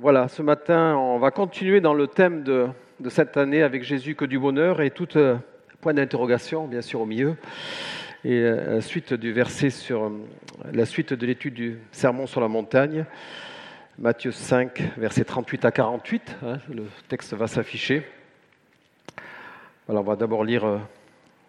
Voilà, 0.00 0.28
ce 0.28 0.42
matin, 0.42 0.94
on 0.96 1.18
va 1.18 1.32
continuer 1.32 1.80
dans 1.80 1.92
le 1.92 2.06
thème 2.06 2.44
de, 2.44 2.68
cette 3.08 3.36
année 3.36 3.64
avec 3.64 3.82
Jésus 3.82 4.14
que 4.14 4.24
du 4.24 4.38
bonheur 4.38 4.80
et 4.80 4.92
tout 4.92 5.08
euh, 5.16 5.36
point 5.80 5.92
d'interrogation, 5.92 6.68
bien 6.68 6.82
sûr, 6.82 7.00
au 7.00 7.04
milieu. 7.04 7.34
Et 8.24 8.34
euh, 8.34 8.74
la 8.74 8.80
suite 8.80 9.12
du 9.12 9.32
verset 9.32 9.70
sur 9.70 10.04
euh, 10.04 10.10
la 10.72 10.86
suite 10.86 11.14
de 11.14 11.26
l'étude 11.26 11.54
du 11.54 11.78
sermon 11.90 12.28
sur 12.28 12.40
la 12.40 12.46
montagne, 12.46 13.06
Matthieu 13.98 14.30
5, 14.30 14.80
versets 14.98 15.24
38 15.24 15.64
à 15.64 15.72
48. 15.72 16.36
Hein, 16.44 16.58
le 16.72 16.84
texte 17.08 17.34
va 17.34 17.48
s'afficher. 17.48 18.06
Alors, 19.88 20.02
on 20.02 20.06
va 20.06 20.14
d'abord 20.14 20.44
lire 20.44 20.78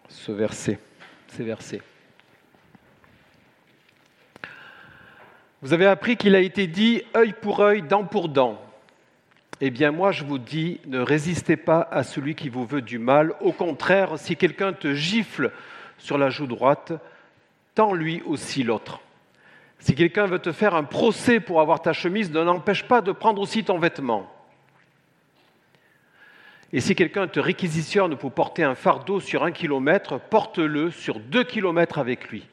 ce 0.07 0.31
verset, 0.31 0.79
ces 1.27 1.43
versets. 1.43 1.81
Vous 5.61 5.73
avez 5.73 5.87
appris 5.87 6.15
qu'il 6.15 6.35
a 6.35 6.39
été 6.39 6.67
dit 6.67 7.03
œil 7.15 7.33
pour 7.33 7.59
œil, 7.59 7.81
dent 7.81 8.05
pour 8.05 8.29
dent. 8.29 8.61
Eh 9.59 9.71
bien 9.71 9.91
moi 9.91 10.13
je 10.13 10.23
vous 10.23 10.37
dis, 10.37 10.79
ne 10.87 10.99
résistez 10.99 11.57
pas 11.57 11.85
à 11.91 12.03
celui 12.03 12.33
qui 12.33 12.47
vous 12.47 12.65
veut 12.65 12.81
du 12.81 12.97
mal. 12.97 13.33
Au 13.41 13.51
contraire, 13.51 14.17
si 14.17 14.37
quelqu'un 14.37 14.71
te 14.71 14.93
gifle 14.93 15.51
sur 15.97 16.17
la 16.17 16.29
joue 16.29 16.47
droite, 16.47 16.93
tends-lui 17.75 18.21
aussi 18.25 18.63
l'autre. 18.63 19.01
Si 19.79 19.95
quelqu'un 19.95 20.27
veut 20.27 20.39
te 20.39 20.53
faire 20.53 20.75
un 20.75 20.85
procès 20.85 21.41
pour 21.41 21.59
avoir 21.59 21.81
ta 21.81 21.91
chemise, 21.91 22.31
ne 22.31 22.39
l'empêche 22.39 22.87
pas 22.87 23.01
de 23.01 23.11
prendre 23.11 23.41
aussi 23.41 23.65
ton 23.65 23.79
vêtement. 23.79 24.33
Et 26.71 26.79
si 26.79 26.95
quelqu'un 26.95 27.27
te 27.27 27.39
réquisitionne 27.39 28.15
pour 28.15 28.31
porter 28.31 28.63
un 28.63 28.75
fardeau 28.75 29.19
sur 29.19 29.43
un 29.43 29.51
kilomètre, 29.51 30.21
porte-le 30.21 30.91
sur 30.91 31.19
deux 31.19 31.43
kilomètres 31.43 31.97
avec 31.97 32.29
lui. 32.29 32.45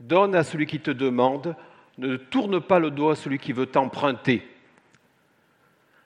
Donne 0.00 0.34
à 0.34 0.42
celui 0.42 0.66
qui 0.66 0.80
te 0.80 0.90
demande, 0.90 1.54
ne 1.98 2.16
tourne 2.16 2.60
pas 2.60 2.78
le 2.78 2.90
dos 2.90 3.10
à 3.10 3.16
celui 3.16 3.38
qui 3.38 3.52
veut 3.52 3.66
t'emprunter. 3.66 4.46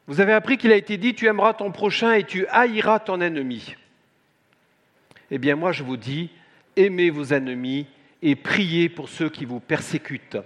Vous 0.06 0.20
avez 0.20 0.32
appris 0.32 0.56
qu'il 0.56 0.72
a 0.72 0.76
été 0.76 0.96
dit, 0.96 1.14
tu 1.14 1.26
aimeras 1.26 1.54
ton 1.54 1.70
prochain 1.70 2.12
et 2.14 2.24
tu 2.24 2.46
haïras 2.48 2.98
ton 3.00 3.20
ennemi. 3.20 3.76
Eh 5.30 5.38
bien 5.38 5.56
moi 5.56 5.72
je 5.72 5.82
vous 5.82 5.96
dis, 5.96 6.30
aimez 6.76 7.10
vos 7.10 7.34
ennemis 7.34 7.86
et 8.22 8.34
priez 8.34 8.88
pour 8.88 9.08
ceux 9.08 9.28
qui 9.28 9.44
vous 9.44 9.60
persécutent. 9.60 10.38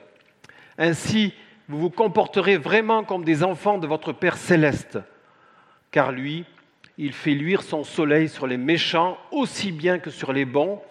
Ainsi, 0.78 1.32
vous 1.68 1.78
vous 1.78 1.90
comporterez 1.90 2.56
vraiment 2.56 3.04
comme 3.04 3.24
des 3.24 3.44
enfants 3.44 3.78
de 3.78 3.86
votre 3.86 4.12
Père 4.12 4.36
céleste, 4.36 4.98
car 5.90 6.10
lui, 6.10 6.44
il 6.98 7.12
fait 7.12 7.34
luire 7.34 7.62
son 7.62 7.84
soleil 7.84 8.28
sur 8.28 8.46
les 8.46 8.56
méchants 8.56 9.16
aussi 9.30 9.72
bien 9.72 9.98
que 9.98 10.10
sur 10.10 10.32
les 10.32 10.44
bons, 10.44 10.82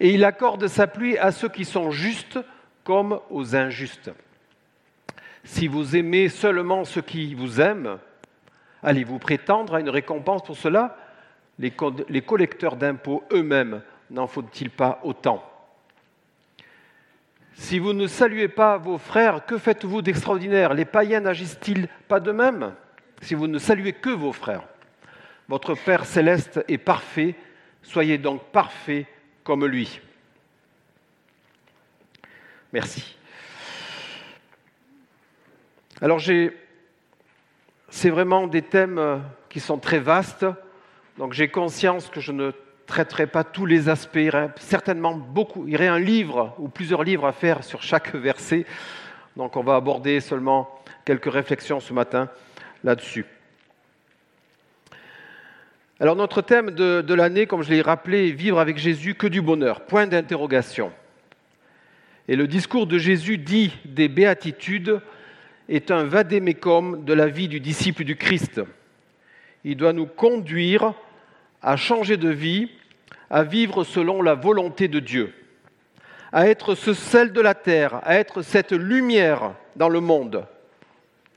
et 0.00 0.10
il 0.10 0.24
accorde 0.24 0.66
sa 0.68 0.86
pluie 0.86 1.18
à 1.18 1.32
ceux 1.32 1.48
qui 1.48 1.64
sont 1.64 1.90
justes 1.90 2.38
comme 2.88 3.20
aux 3.28 3.54
injustes. 3.54 4.10
Si 5.44 5.68
vous 5.68 5.94
aimez 5.94 6.30
seulement 6.30 6.86
ceux 6.86 7.02
qui 7.02 7.34
vous 7.34 7.60
aiment, 7.60 7.98
allez-vous 8.82 9.18
prétendre 9.18 9.74
à 9.74 9.80
une 9.80 9.90
récompense 9.90 10.42
pour 10.42 10.56
cela? 10.56 10.96
Les, 11.58 11.70
collecteurs 12.22 12.76
d'impôts 12.76 13.24
eux-mêmes 13.30 13.82
n'en 14.08 14.26
faut-il 14.26 14.70
pas 14.70 15.00
autant? 15.04 15.44
Si 17.52 17.78
vous 17.78 17.92
ne 17.92 18.06
saluez 18.06 18.48
pas 18.48 18.78
vos 18.78 18.96
frères, 18.96 19.44
que 19.44 19.58
faites-vous 19.58 20.00
d'extraordinaire? 20.00 20.72
Les 20.72 20.86
païens 20.86 21.20
n'agissent-ils 21.20 21.88
pas 22.08 22.20
de 22.20 22.32
même 22.32 22.72
Si 23.20 23.34
vous 23.34 23.48
ne 23.48 23.58
saluez 23.58 23.92
que 23.92 24.08
vos 24.08 24.32
frères, 24.32 24.64
votre 25.46 25.74
Père 25.74 26.06
céleste 26.06 26.64
est 26.68 26.78
parfait, 26.78 27.34
soyez 27.82 28.16
donc 28.16 28.44
parfaits 28.44 29.04
comme 29.44 29.66
lui. 29.66 30.00
Merci. 32.72 33.16
Alors 36.02 36.20
c'est 37.88 38.10
vraiment 38.10 38.46
des 38.46 38.62
thèmes 38.62 38.98
euh, 38.98 39.16
qui 39.48 39.58
sont 39.58 39.78
très 39.78 39.98
vastes, 39.98 40.46
donc 41.16 41.32
j'ai 41.32 41.48
conscience 41.48 42.10
que 42.10 42.20
je 42.20 42.30
ne 42.30 42.52
traiterai 42.86 43.26
pas 43.26 43.42
tous 43.42 43.64
les 43.64 43.88
aspects. 43.88 44.16
Il 44.16 44.26
y 44.26 44.60
certainement 44.60 45.14
beaucoup, 45.14 45.66
il 45.66 45.72
y 45.72 45.76
aurait 45.76 45.88
un 45.88 45.98
livre 45.98 46.54
ou 46.58 46.68
plusieurs 46.68 47.02
livres 47.02 47.26
à 47.26 47.32
faire 47.32 47.64
sur 47.64 47.82
chaque 47.82 48.14
verset, 48.14 48.66
donc 49.34 49.56
on 49.56 49.62
va 49.62 49.74
aborder 49.74 50.20
seulement 50.20 50.68
quelques 51.06 51.32
réflexions 51.32 51.80
ce 51.80 51.94
matin 51.94 52.28
là-dessus. 52.84 53.24
Alors 56.00 56.16
notre 56.16 56.42
thème 56.42 56.70
de, 56.72 57.00
de 57.00 57.14
l'année, 57.14 57.46
comme 57.46 57.62
je 57.62 57.70
l'ai 57.70 57.80
rappelé, 57.80 58.28
est 58.28 58.32
vivre 58.32 58.60
avec 58.60 58.76
Jésus 58.76 59.14
que 59.14 59.26
du 59.26 59.40
bonheur. 59.40 59.80
Point 59.86 60.06
d'interrogation. 60.06 60.92
Et 62.28 62.36
le 62.36 62.46
discours 62.46 62.86
de 62.86 62.98
Jésus 62.98 63.38
dit 63.38 63.72
des 63.86 64.08
béatitudes 64.08 65.00
est 65.70 65.90
un 65.90 66.04
vadémécum 66.04 67.02
de 67.04 67.14
la 67.14 67.26
vie 67.26 67.48
du 67.48 67.58
disciple 67.58 68.04
du 68.04 68.16
Christ. 68.16 68.60
Il 69.64 69.78
doit 69.78 69.94
nous 69.94 70.06
conduire 70.06 70.92
à 71.62 71.76
changer 71.76 72.18
de 72.18 72.28
vie, 72.28 72.70
à 73.30 73.44
vivre 73.44 73.82
selon 73.82 74.20
la 74.20 74.34
volonté 74.34 74.88
de 74.88 75.00
Dieu, 75.00 75.32
à 76.30 76.48
être 76.48 76.74
ce 76.74 76.92
sel 76.92 77.32
de 77.32 77.40
la 77.40 77.54
terre, 77.54 78.00
à 78.06 78.16
être 78.16 78.42
cette 78.42 78.72
lumière 78.72 79.54
dans 79.74 79.88
le 79.88 80.00
monde. 80.00 80.46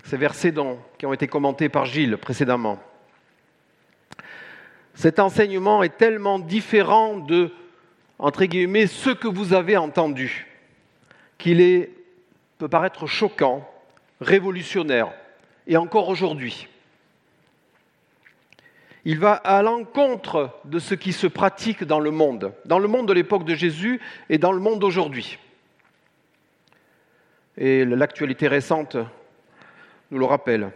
Ces 0.04 0.18
versets 0.18 0.54
qui 0.98 1.06
ont 1.06 1.14
été 1.14 1.28
commentés 1.28 1.70
par 1.70 1.86
Gilles 1.86 2.18
précédemment. 2.18 2.84
Cet 4.94 5.20
enseignement 5.20 5.84
est 5.84 5.98
tellement 5.98 6.38
différent 6.38 7.18
de, 7.18 7.50
entre 8.20 8.44
guillemets, 8.44 8.88
ce 8.88 9.12
que 9.12 9.30
vous 9.30 9.54
avez 9.54 9.78
entendu 9.78 10.51
qu'il 11.42 11.90
peut 12.60 12.68
paraître 12.68 13.08
choquant, 13.08 13.68
révolutionnaire, 14.22 15.12
et 15.66 15.76
encore 15.76 16.08
aujourd'hui. 16.08 16.68
Il 19.06 19.18
va 19.18 19.34
à 19.34 19.64
l'encontre 19.64 20.56
de 20.66 20.78
ce 20.78 20.94
qui 20.94 21.12
se 21.12 21.26
pratique 21.26 21.84
dans 21.84 22.00
le 22.00 22.12
monde, 22.12 22.54
dans 22.66 22.78
le 22.78 22.88
monde 22.88 23.08
de 23.08 23.14
l'époque 23.14 23.44
de 23.44 23.56
Jésus 23.56 24.00
et 24.30 24.38
dans 24.38 24.52
le 24.52 24.60
monde 24.60 24.80
d'aujourd'hui. 24.80 25.40
Et 27.58 27.86
l'actualité 27.86 28.48
récente 28.48 28.98
nous 30.12 30.20
le 30.20 30.26
rappelle. 30.26 30.72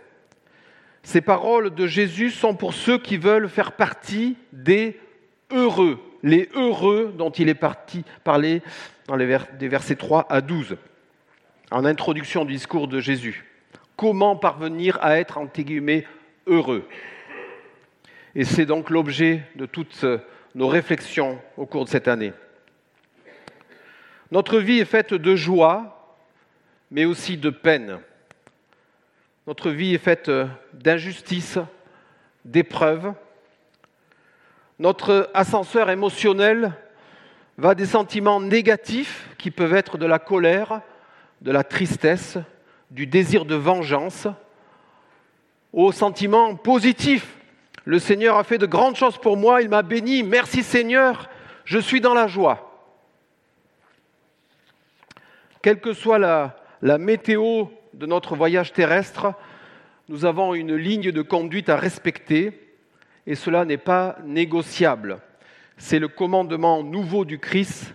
Ces 1.03 1.21
paroles 1.21 1.75
de 1.75 1.85
Jésus 1.85 2.31
sont 2.31 2.55
pour 2.55 2.73
ceux 2.73 2.97
qui 2.97 3.17
veulent 3.17 3.49
faire 3.49 3.73
partie 3.73 4.35
des 4.51 4.99
heureux, 5.51 5.99
les 6.25 6.49
heureux 6.55 7.13
dont 7.15 7.29
il 7.29 7.47
est 7.49 7.53
parti 7.53 8.03
parler 8.23 8.63
dans 9.07 9.15
les 9.15 9.27
versets 9.67 9.95
3 9.95 10.25
à 10.27 10.41
12, 10.41 10.75
en 11.69 11.85
introduction 11.85 12.45
du 12.45 12.53
discours 12.53 12.87
de 12.87 12.99
Jésus. 12.99 13.45
Comment 13.95 14.35
parvenir 14.35 14.97
à 15.01 15.19
être, 15.19 15.37
entre 15.37 15.61
guillemets, 15.61 16.05
heureux? 16.47 16.87
Et 18.33 18.43
c'est 18.43 18.65
donc 18.65 18.89
l'objet 18.89 19.43
de 19.55 19.67
toutes 19.67 20.03
nos 20.55 20.67
réflexions 20.67 21.39
au 21.57 21.67
cours 21.67 21.85
de 21.85 21.89
cette 21.89 22.07
année. 22.07 22.33
Notre 24.31 24.57
vie 24.57 24.79
est 24.79 24.85
faite 24.85 25.13
de 25.13 25.35
joie, 25.35 26.17
mais 26.89 27.05
aussi 27.05 27.37
de 27.37 27.51
peine. 27.51 27.99
Notre 29.45 29.69
vie 29.69 29.93
est 29.93 29.99
faite 29.99 30.31
d'injustice, 30.73 31.59
d'épreuves. 32.43 33.13
Notre 34.77 35.29
ascenseur 35.33 35.89
émotionnel 35.89 36.73
va 37.57 37.75
des 37.75 37.85
sentiments 37.85 38.41
négatifs 38.41 39.29
qui 39.37 39.49
peuvent 39.49 39.73
être 39.73 39.97
de 39.97 40.05
la 40.05 40.19
colère, 40.19 40.81
de 41.41 41.51
la 41.51 41.63
tristesse, 41.63 42.37
du 42.91 43.07
désir 43.07 43.45
de 43.45 43.55
vengeance, 43.55 44.27
aux 45.71 45.93
sentiments 45.93 46.55
positifs. 46.55 47.37
Le 47.85 47.99
Seigneur 47.99 48.37
a 48.37 48.43
fait 48.43 48.57
de 48.57 48.65
grandes 48.65 48.97
choses 48.97 49.17
pour 49.17 49.37
moi, 49.37 49.61
il 49.61 49.69
m'a 49.69 49.81
béni, 49.81 50.23
merci 50.23 50.63
Seigneur, 50.63 51.29
je 51.63 51.79
suis 51.79 52.01
dans 52.01 52.13
la 52.13 52.27
joie. 52.27 52.71
Quelle 55.61 55.79
que 55.79 55.93
soit 55.93 56.19
la, 56.19 56.97
météo 56.97 57.67
de 57.93 58.05
notre 58.05 58.35
voyage 58.35 58.73
terrestre, 58.73 59.33
nous 60.09 60.25
avons 60.25 60.53
une 60.53 60.75
ligne 60.75 61.11
de 61.11 61.21
conduite 61.21 61.69
à 61.69 61.77
respecter 61.77 62.64
et 63.27 63.35
cela 63.35 63.65
n'est 63.65 63.77
pas 63.77 64.17
négociable 64.23 65.19
c'est 65.77 65.99
le 65.99 66.07
commandement 66.07 66.83
nouveau 66.83 67.25
du 67.25 67.39
Christ 67.39 67.93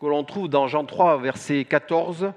que 0.00 0.06
l'on 0.06 0.24
trouve 0.24 0.48
dans 0.48 0.66
Jean 0.66 0.84
3, 0.84 1.18
verset 1.18 1.64
14, 1.64 2.32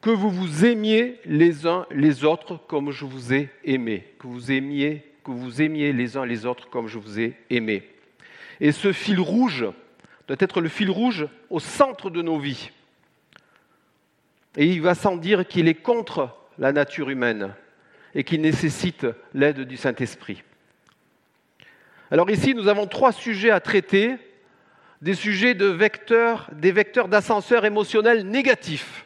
que 0.00 0.10
vous 0.10 0.30
vous 0.30 0.64
aimiez 0.64 1.20
les 1.24 1.66
uns 1.66 1.86
les 1.90 2.24
autres 2.24 2.58
comme 2.66 2.90
je 2.90 3.04
vous 3.04 3.32
ai 3.32 3.50
aimé, 3.64 4.06
que 4.18 4.26
vous 4.26 4.52
aimiez, 4.52 5.04
que 5.24 5.32
vous 5.32 5.60
aimiez 5.60 5.92
les 5.92 6.16
uns 6.16 6.24
les 6.24 6.46
autres 6.46 6.70
comme 6.70 6.86
je 6.86 6.98
vous 6.98 7.18
ai 7.18 7.34
aimé. 7.50 7.88
Et 8.60 8.70
ce 8.70 8.92
fil 8.92 9.18
rouge 9.18 9.66
doit 10.28 10.36
être 10.38 10.60
le 10.60 10.68
fil 10.68 10.90
rouge 10.90 11.26
au 11.50 11.58
centre 11.58 12.10
de 12.10 12.22
nos 12.22 12.38
vies. 12.38 12.70
Et 14.56 14.66
il 14.66 14.80
va 14.80 14.94
sans 14.94 15.16
dire 15.16 15.46
qu'il 15.46 15.66
est 15.66 15.74
contre 15.74 16.30
la 16.58 16.70
nature 16.70 17.10
humaine 17.10 17.54
et 18.14 18.22
qu'il 18.22 18.40
nécessite 18.40 19.06
l'aide 19.34 19.62
du 19.62 19.76
Saint-Esprit. 19.76 20.44
Alors 22.14 22.30
ici, 22.30 22.54
nous 22.54 22.68
avons 22.68 22.86
trois 22.86 23.10
sujets 23.10 23.50
à 23.50 23.58
traiter, 23.58 24.14
des 25.02 25.14
sujets 25.14 25.54
de 25.54 25.66
vecteurs, 25.66 26.48
des 26.52 26.70
vecteurs 26.70 27.08
d'ascenseurs 27.08 27.64
émotionnels 27.64 28.24
négatifs. 28.24 29.04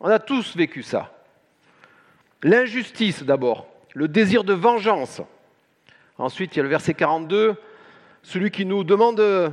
On 0.00 0.08
a 0.08 0.18
tous 0.18 0.56
vécu 0.56 0.82
ça. 0.82 1.12
L'injustice 2.42 3.22
d'abord, 3.22 3.66
le 3.92 4.08
désir 4.08 4.44
de 4.44 4.54
vengeance. 4.54 5.20
Ensuite, 6.16 6.56
il 6.56 6.56
y 6.56 6.60
a 6.60 6.62
le 6.62 6.70
verset 6.70 6.94
42, 6.94 7.54
celui 8.22 8.50
qui 8.50 8.64
nous 8.64 8.82
demande 8.82 9.18
de 9.18 9.52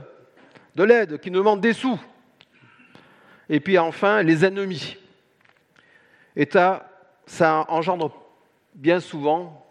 l'aide, 0.78 1.20
qui 1.20 1.32
nous 1.32 1.40
demande 1.40 1.60
des 1.60 1.74
sous. 1.74 2.00
Et 3.50 3.60
puis 3.60 3.78
enfin, 3.78 4.24
les 4.24 4.46
ennemis. 4.46 4.96
Et 6.38 6.50
ça 6.50 7.66
engendre 7.68 8.14
bien 8.74 9.02
souvent 9.02 9.68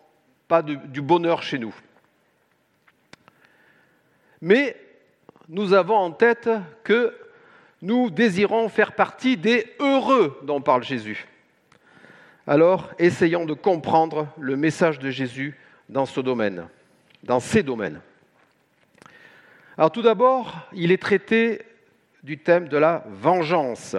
pas 0.46 0.60
du 0.60 1.00
bonheur 1.00 1.42
chez 1.42 1.58
nous. 1.58 1.74
Mais 4.44 4.76
nous 5.48 5.72
avons 5.72 5.96
en 5.96 6.10
tête 6.10 6.50
que 6.82 7.16
nous 7.80 8.10
désirons 8.10 8.68
faire 8.68 8.92
partie 8.92 9.38
des 9.38 9.66
heureux 9.80 10.38
dont 10.42 10.60
parle 10.60 10.82
Jésus. 10.84 11.26
Alors, 12.46 12.90
essayons 12.98 13.46
de 13.46 13.54
comprendre 13.54 14.28
le 14.38 14.58
message 14.58 14.98
de 14.98 15.08
Jésus 15.08 15.58
dans 15.88 16.04
ce 16.04 16.20
domaine, 16.20 16.68
dans 17.22 17.40
ces 17.40 17.62
domaines. 17.62 18.02
Alors 19.78 19.90
tout 19.90 20.02
d'abord, 20.02 20.68
il 20.74 20.92
est 20.92 21.00
traité 21.00 21.62
du 22.22 22.36
thème 22.36 22.68
de 22.68 22.76
la 22.76 23.02
vengeance. 23.08 23.96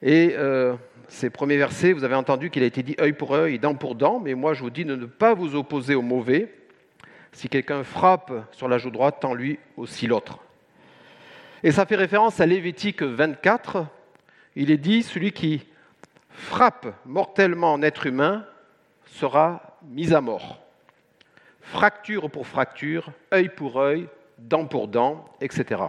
Et 0.00 0.34
euh, 0.38 0.76
ces 1.08 1.28
premiers 1.28 1.58
versets, 1.58 1.92
vous 1.92 2.04
avez 2.04 2.14
entendu 2.14 2.48
qu'il 2.48 2.62
a 2.62 2.66
été 2.66 2.82
dit 2.82 2.96
œil 2.98 3.12
pour 3.12 3.34
œil, 3.34 3.58
dent 3.58 3.74
pour 3.74 3.94
dent, 3.94 4.18
mais 4.18 4.32
moi 4.32 4.54
je 4.54 4.62
vous 4.62 4.70
dis 4.70 4.86
de 4.86 4.96
ne 4.96 5.04
pas 5.04 5.34
vous 5.34 5.56
opposer 5.56 5.94
au 5.94 6.00
mauvais. 6.00 6.63
Si 7.34 7.48
quelqu'un 7.48 7.82
frappe 7.82 8.32
sur 8.52 8.68
la 8.68 8.78
joue 8.78 8.90
droite, 8.90 9.18
tend 9.20 9.34
lui 9.34 9.58
aussi 9.76 10.06
l'autre. 10.06 10.38
Et 11.64 11.72
ça 11.72 11.84
fait 11.84 11.96
référence 11.96 12.40
à 12.40 12.46
Lévitique 12.46 13.02
24. 13.02 13.86
Il 14.54 14.70
est 14.70 14.78
dit 14.78 15.02
celui 15.02 15.32
qui 15.32 15.66
frappe 16.30 16.86
mortellement 17.04 17.74
un 17.74 17.82
être 17.82 18.06
humain 18.06 18.46
sera 19.06 19.78
mis 19.82 20.14
à 20.14 20.20
mort. 20.20 20.62
Fracture 21.60 22.30
pour 22.30 22.46
fracture, 22.46 23.10
œil 23.32 23.48
pour 23.48 23.80
œil, 23.80 24.06
dent 24.38 24.66
pour 24.66 24.86
dent, 24.86 25.28
etc. 25.40 25.82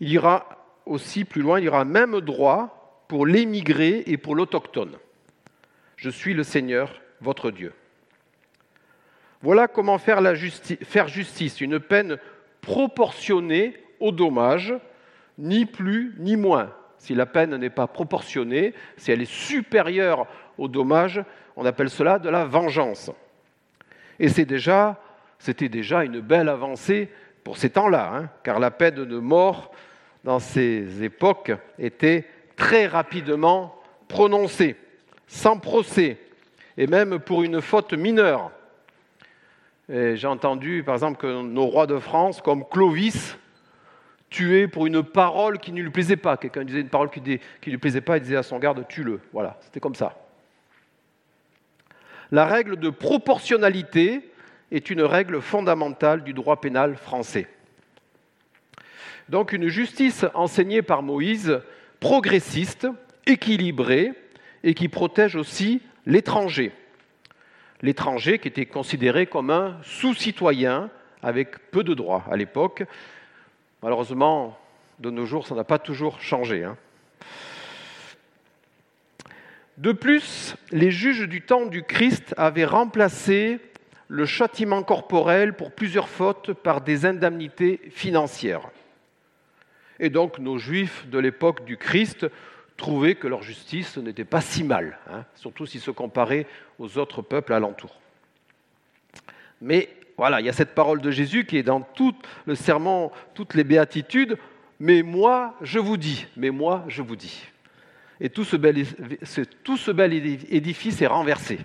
Il 0.00 0.18
aura 0.18 0.48
aussi 0.86 1.26
plus 1.26 1.42
loin, 1.42 1.60
il 1.60 1.64
y 1.64 1.68
aura 1.68 1.84
même 1.84 2.20
droit 2.22 3.04
pour 3.08 3.26
l'émigré 3.26 4.04
et 4.06 4.16
pour 4.16 4.34
l'autochtone. 4.34 4.96
Je 5.96 6.08
suis 6.08 6.32
le 6.32 6.44
Seigneur, 6.44 7.02
votre 7.20 7.50
Dieu. 7.50 7.74
Voilà 9.42 9.68
comment 9.68 9.98
faire, 9.98 10.20
justice, 11.06 11.60
une 11.60 11.78
peine 11.80 12.18
proportionnée 12.60 13.76
au 14.00 14.12
dommage, 14.12 14.74
ni 15.38 15.66
plus 15.66 16.14
ni 16.18 16.36
moins. 16.36 16.72
Si 16.98 17.14
la 17.14 17.26
peine 17.26 17.54
n'est 17.56 17.70
pas 17.70 17.86
proportionnée, 17.86 18.74
si 18.96 19.12
elle 19.12 19.22
est 19.22 19.30
supérieure 19.30 20.26
au 20.58 20.68
dommage, 20.68 21.22
on 21.54 21.64
appelle 21.64 21.90
cela 21.90 22.18
de 22.18 22.28
la 22.28 22.44
vengeance. 22.44 23.10
Et 24.18 24.28
c'était 24.28 25.68
déjà 25.68 26.04
une 26.04 26.20
belle 26.20 26.48
avancée 26.48 27.10
pour 27.44 27.58
ces 27.58 27.70
temps-là, 27.70 28.12
hein, 28.14 28.30
car 28.42 28.58
la 28.58 28.70
peine 28.70 29.04
de 29.04 29.18
mort 29.18 29.70
dans 30.24 30.38
ces 30.38 31.04
époques 31.04 31.52
était 31.78 32.24
très 32.56 32.86
rapidement 32.86 33.80
prononcée, 34.08 34.76
sans 35.26 35.58
procès, 35.58 36.18
et 36.76 36.86
même 36.86 37.18
pour 37.18 37.42
une 37.42 37.60
faute 37.60 37.92
mineure. 37.92 38.50
J'ai 39.88 40.26
entendu, 40.26 40.82
par 40.84 40.94
exemple, 40.94 41.18
que 41.18 41.42
nos 41.42 41.66
rois 41.66 41.86
de 41.86 41.98
France, 41.98 42.40
comme 42.40 42.64
Clovis, 42.68 43.36
tué 44.30 44.66
pour 44.66 44.86
une 44.86 45.02
parole 45.02 45.58
qui 45.58 45.72
ne 45.72 45.80
lui 45.80 45.90
plaisait 45.90 46.16
pas. 46.16 46.36
Quelqu'un 46.36 46.64
disait 46.64 46.80
une 46.80 46.88
parole 46.88 47.10
qui 47.10 47.20
ne 47.20 47.70
lui 47.70 47.78
plaisait 47.78 48.00
pas, 48.00 48.16
il 48.16 48.22
disait 48.22 48.36
à 48.36 48.42
son 48.42 48.58
garde, 48.58 48.86
tue-le. 48.88 49.20
Voilà, 49.32 49.56
c'était 49.60 49.80
comme 49.80 49.94
ça. 49.94 50.16
La 52.32 52.44
règle 52.44 52.76
de 52.76 52.90
proportionnalité 52.90 54.28
est 54.72 54.90
une 54.90 55.02
règle 55.02 55.40
fondamentale 55.40 56.24
du 56.24 56.32
droit 56.32 56.60
pénal 56.60 56.96
français. 56.96 57.46
Donc 59.28 59.52
une 59.52 59.68
justice 59.68 60.24
enseignée 60.34 60.82
par 60.82 61.02
Moïse, 61.02 61.60
progressiste, 62.00 62.88
équilibrée, 63.26 64.12
et 64.64 64.74
qui 64.74 64.88
protège 64.88 65.36
aussi 65.36 65.80
l'étranger. 66.06 66.72
L'étranger 67.86 68.38
qui 68.38 68.48
était 68.48 68.66
considéré 68.66 69.26
comme 69.26 69.50
un 69.50 69.78
sous-citoyen 69.82 70.90
avec 71.22 71.70
peu 71.70 71.82
de 71.82 71.94
droits 71.94 72.24
à 72.30 72.36
l'époque, 72.36 72.84
Malheureusement, 73.82 74.58
de 74.98 75.10
nos 75.10 75.26
jours, 75.26 75.46
ça 75.46 75.54
n'a 75.54 75.62
pas 75.62 75.78
toujours 75.78 76.20
changé. 76.20 76.64
Hein. 76.64 76.76
De 79.76 79.92
plus, 79.92 80.56
les 80.72 80.90
juges 80.90 81.28
du 81.28 81.42
temps 81.42 81.66
du 81.66 81.84
Christ 81.84 82.34
avaient 82.36 82.64
remplacé 82.64 83.60
le 84.08 84.24
châtiment 84.24 84.82
corporel 84.82 85.52
pour 85.52 85.72
plusieurs 85.72 86.08
fautes 86.08 86.52
par 86.52 86.80
des 86.80 87.06
indemnités 87.06 87.80
financières. 87.90 88.68
Et 90.00 90.10
donc 90.10 90.38
nos 90.40 90.58
juifs 90.58 91.06
de 91.08 91.18
l'époque 91.18 91.64
du 91.64 91.76
Christ 91.76 92.26
trouvaient 92.76 93.14
que 93.14 93.26
leur 93.26 93.42
justice 93.42 93.96
n'était 93.96 94.24
pas 94.24 94.40
si 94.40 94.64
mal, 94.64 94.98
hein, 95.10 95.24
surtout 95.34 95.66
s'ils 95.66 95.80
se 95.80 95.90
comparaient 95.90 96.46
aux 96.78 96.98
autres 96.98 97.22
peuples 97.22 97.52
alentours. 97.52 98.00
Mais 99.60 99.88
voilà, 100.16 100.40
il 100.40 100.46
y 100.46 100.48
a 100.48 100.52
cette 100.52 100.74
parole 100.74 101.00
de 101.00 101.10
Jésus 101.10 101.46
qui 101.46 101.56
est 101.56 101.62
dans 101.62 101.80
tout 101.80 102.14
le 102.44 102.54
serment, 102.54 103.12
toutes 103.34 103.54
les 103.54 103.64
béatitudes. 103.64 104.38
Mais 104.78 105.02
moi, 105.02 105.54
je 105.62 105.78
vous 105.78 105.96
dis, 105.96 106.26
mais 106.36 106.50
moi, 106.50 106.84
je 106.88 107.02
vous 107.02 107.16
dis. 107.16 107.42
Et 108.20 108.28
tout 108.28 108.44
ce 108.44 108.56
bel 108.56 110.12
édifice 110.50 111.00
est 111.02 111.06
renversé. 111.06 111.58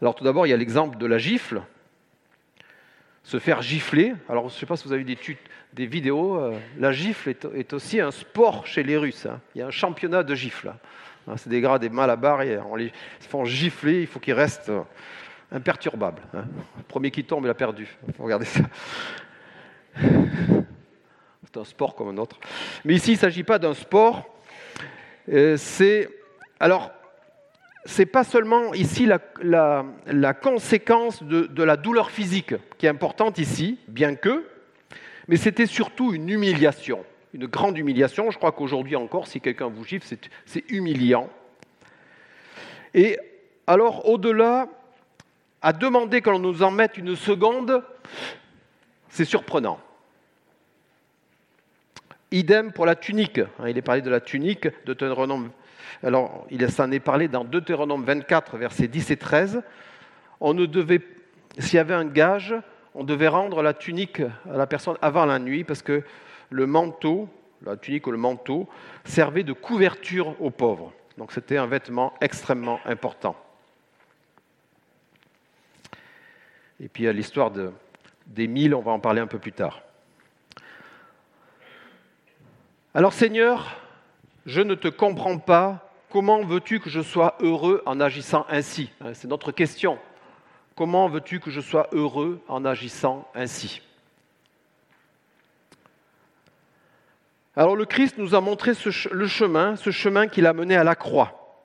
Alors 0.00 0.14
tout 0.14 0.24
d'abord, 0.24 0.46
il 0.46 0.50
y 0.50 0.52
a 0.52 0.56
l'exemple 0.56 0.98
de 0.98 1.06
la 1.06 1.18
gifle. 1.18 1.62
Se 3.22 3.38
faire 3.38 3.62
gifler. 3.62 4.14
Alors 4.28 4.48
je 4.48 4.54
ne 4.54 4.58
sais 4.58 4.66
pas 4.66 4.76
si 4.76 4.86
vous 4.86 4.92
avez 4.92 5.04
des, 5.04 5.18
des 5.72 5.86
vidéos. 5.86 6.38
Euh, 6.38 6.58
la 6.78 6.92
gifle 6.92 7.30
est, 7.30 7.72
aussi 7.72 8.00
un 8.00 8.10
sport 8.10 8.66
chez 8.66 8.82
les 8.82 8.96
Russes. 8.96 9.26
Hein. 9.26 9.40
Il 9.54 9.58
y 9.58 9.62
a 9.62 9.66
un 9.66 9.70
championnat 9.70 10.22
de 10.22 10.34
gifle. 10.34 10.72
Hein, 11.28 11.36
c'est 11.36 11.50
des 11.50 11.60
gras, 11.60 11.78
des 11.78 11.90
malabars. 11.90 12.40
On 12.70 12.76
les 12.76 12.92
font 13.20 13.44
gifler. 13.44 14.00
Il 14.02 14.06
faut 14.06 14.20
qu'ils 14.20 14.34
restent 14.34 14.72
imperturbable. 15.52 16.22
Hein. 16.34 16.44
Le 16.78 16.82
premier 16.84 17.10
qui 17.10 17.24
tombe, 17.24 17.44
il 17.44 17.50
a 17.50 17.54
perdu. 17.54 17.88
Regardez 18.18 18.46
ça. 18.46 18.62
C'est 21.52 21.58
un 21.58 21.64
sport 21.64 21.96
comme 21.96 22.08
un 22.08 22.16
autre. 22.18 22.38
Mais 22.84 22.94
ici, 22.94 23.10
il 23.10 23.14
ne 23.14 23.20
s'agit 23.20 23.42
pas 23.42 23.58
d'un 23.58 23.74
sport. 23.74 24.24
Euh, 25.32 25.56
c'est 25.56 26.08
alors, 26.60 26.92
c'est 27.84 28.06
pas 28.06 28.24
seulement 28.24 28.74
ici 28.74 29.06
la, 29.06 30.34
conséquence 30.34 31.22
de, 31.22 31.62
la 31.62 31.76
douleur 31.76 32.10
physique 32.10 32.54
qui 32.78 32.86
est 32.86 32.90
importante 32.90 33.38
ici, 33.38 33.78
bien 33.88 34.14
que, 34.14 34.46
mais 35.28 35.36
c'était 35.36 35.66
surtout 35.66 36.12
une 36.12 36.28
humiliation, 36.28 37.04
une 37.32 37.46
grande 37.46 37.78
humiliation. 37.78 38.30
Je 38.30 38.38
crois 38.38 38.52
qu'aujourd'hui 38.52 38.96
encore, 38.96 39.26
si 39.26 39.40
quelqu'un 39.40 39.68
vous 39.68 39.84
gifle, 39.84 40.06
c'est 40.44 40.70
humiliant. 40.70 41.30
Et 42.94 43.18
alors, 43.66 44.08
au-delà 44.08 44.68
à 45.62 45.72
demander 45.72 46.22
qu'on 46.22 46.38
nous 46.38 46.62
en 46.62 46.70
mette 46.70 46.96
une 46.96 47.16
seconde, 47.16 47.84
c'est 49.08 49.24
surprenant. 49.24 49.80
Idem 52.32 52.72
pour 52.72 52.86
la 52.86 52.94
tunique. 52.94 53.38
Hein, 53.38 53.68
il 53.68 53.76
est 53.76 53.82
parlé 53.82 54.02
de 54.02 54.10
la 54.10 54.20
tunique, 54.20 54.64
de 54.64 54.70
Deutéronome. 54.86 55.50
Alors, 56.02 56.46
il 56.50 56.68
s'en 56.70 56.90
est 56.90 57.00
parlé 57.00 57.28
dans 57.28 57.44
Deutéronome 57.44 58.04
24, 58.04 58.56
versets 58.56 58.88
10 58.88 59.10
et 59.10 59.16
13. 59.16 59.62
On 60.40 60.54
ne 60.54 60.66
devait, 60.66 61.02
s'il 61.58 61.76
y 61.76 61.78
avait 61.78 61.94
un 61.94 62.04
gage, 62.04 62.54
on 62.94 63.04
devait 63.04 63.28
rendre 63.28 63.62
la 63.62 63.74
tunique 63.74 64.20
à 64.20 64.56
la 64.56 64.66
personne 64.66 64.96
avant 65.02 65.26
la 65.26 65.38
nuit 65.38 65.64
parce 65.64 65.82
que 65.82 66.02
le 66.50 66.66
manteau, 66.66 67.28
la 67.64 67.76
tunique 67.76 68.06
ou 68.06 68.10
le 68.10 68.18
manteau, 68.18 68.68
servait 69.04 69.44
de 69.44 69.52
couverture 69.52 70.40
aux 70.40 70.50
pauvres. 70.50 70.92
Donc 71.18 71.32
c'était 71.32 71.56
un 71.56 71.66
vêtement 71.66 72.14
extrêmement 72.20 72.80
important. 72.84 73.36
Et 76.82 76.88
puis 76.88 77.02
il 77.02 77.06
y 77.06 77.08
a 77.08 77.12
l'histoire 77.12 77.50
de, 77.50 77.72
des 78.26 78.46
mille, 78.46 78.74
on 78.74 78.80
va 78.80 78.92
en 78.92 79.00
parler 79.00 79.20
un 79.20 79.26
peu 79.26 79.38
plus 79.38 79.52
tard. 79.52 79.82
Alors 82.94 83.12
Seigneur, 83.12 83.76
je 84.46 84.60
ne 84.60 84.74
te 84.74 84.88
comprends 84.88 85.38
pas. 85.38 85.92
Comment 86.10 86.42
veux-tu 86.42 86.80
que 86.80 86.90
je 86.90 87.00
sois 87.00 87.36
heureux 87.40 87.82
en 87.86 88.00
agissant 88.00 88.44
ainsi 88.48 88.90
hein, 89.00 89.14
C'est 89.14 89.28
notre 89.28 89.52
question. 89.52 89.98
Comment 90.74 91.08
veux-tu 91.08 91.40
que 91.40 91.50
je 91.50 91.60
sois 91.60 91.88
heureux 91.92 92.40
en 92.48 92.64
agissant 92.64 93.28
ainsi 93.34 93.82
Alors 97.54 97.76
le 97.76 97.84
Christ 97.84 98.16
nous 98.18 98.34
a 98.34 98.40
montré 98.40 98.72
le 99.10 99.26
chemin, 99.26 99.76
ce 99.76 99.90
chemin 99.90 100.26
qu'il 100.26 100.46
a 100.46 100.52
mené 100.52 100.76
à 100.76 100.84
la 100.84 100.94
croix. 100.94 101.60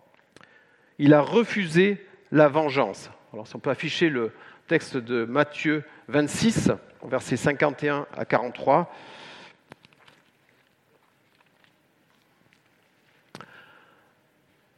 Il 0.99 1.13
a 1.13 1.21
refusé 1.21 2.05
la 2.31 2.47
vengeance. 2.47 3.09
Alors 3.33 3.47
si 3.47 3.55
on 3.55 3.59
peut 3.59 3.69
afficher 3.69 4.09
le, 4.09 4.31
texte 4.67 4.97
de 4.97 5.25
Matthieu 5.25 5.83
26, 6.07 6.71
versets 7.03 7.37
51 7.37 8.07
à 8.17 8.25
43. 8.25 8.91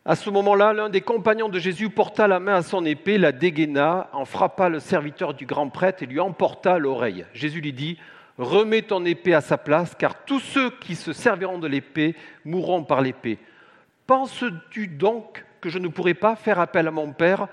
À 0.09 0.15
ce 0.15 0.29
moment-là, 0.29 0.71
l'un 0.71 0.87
des 0.87 1.01
compagnons 1.01 1.49
de 1.49 1.59
Jésus 1.59 1.89
porta 1.89 2.29
la 2.29 2.39
main 2.39 2.55
à 2.55 2.61
son 2.61 2.85
épée, 2.85 3.17
la 3.17 3.33
dégaina, 3.33 4.09
en 4.13 4.23
frappa 4.23 4.69
le 4.69 4.79
serviteur 4.79 5.33
du 5.33 5.45
grand 5.45 5.67
prêtre 5.67 6.01
et 6.01 6.05
lui 6.05 6.21
emporta 6.21 6.79
l'oreille. 6.79 7.25
Jésus 7.33 7.59
lui 7.59 7.73
dit, 7.73 7.97
Remets 8.37 8.83
ton 8.83 9.03
épée 9.03 9.33
à 9.33 9.41
sa 9.41 9.57
place, 9.57 9.95
car 9.95 10.23
tous 10.23 10.39
ceux 10.39 10.69
qui 10.79 10.95
se 10.95 11.11
serviront 11.11 11.59
de 11.59 11.67
l'épée 11.67 12.15
mourront 12.45 12.85
par 12.85 13.01
l'épée. 13.01 13.37
Penses-tu 14.05 14.87
donc 14.87 15.43
que 15.59 15.67
je 15.67 15.77
ne 15.77 15.89
pourrais 15.89 16.13
pas 16.13 16.37
faire 16.37 16.61
appel 16.61 16.87
à 16.87 16.91
mon 16.91 17.11
Père? 17.11 17.49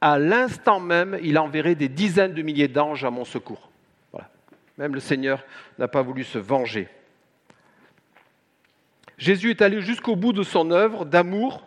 À 0.00 0.16
l'instant 0.16 0.78
même, 0.78 1.18
il 1.24 1.40
enverrait 1.40 1.74
des 1.74 1.88
dizaines 1.88 2.34
de 2.34 2.42
milliers 2.42 2.68
d'anges 2.68 3.04
à 3.04 3.10
mon 3.10 3.24
secours. 3.24 3.68
Même 4.78 4.94
le 4.94 5.00
Seigneur 5.00 5.42
n'a 5.76 5.88
pas 5.88 6.02
voulu 6.02 6.22
se 6.22 6.38
venger. 6.38 6.86
Jésus 9.18 9.50
est 9.50 9.60
allé 9.60 9.80
jusqu'au 9.80 10.14
bout 10.14 10.32
de 10.32 10.44
son 10.44 10.70
œuvre 10.70 11.04
d'amour 11.04 11.66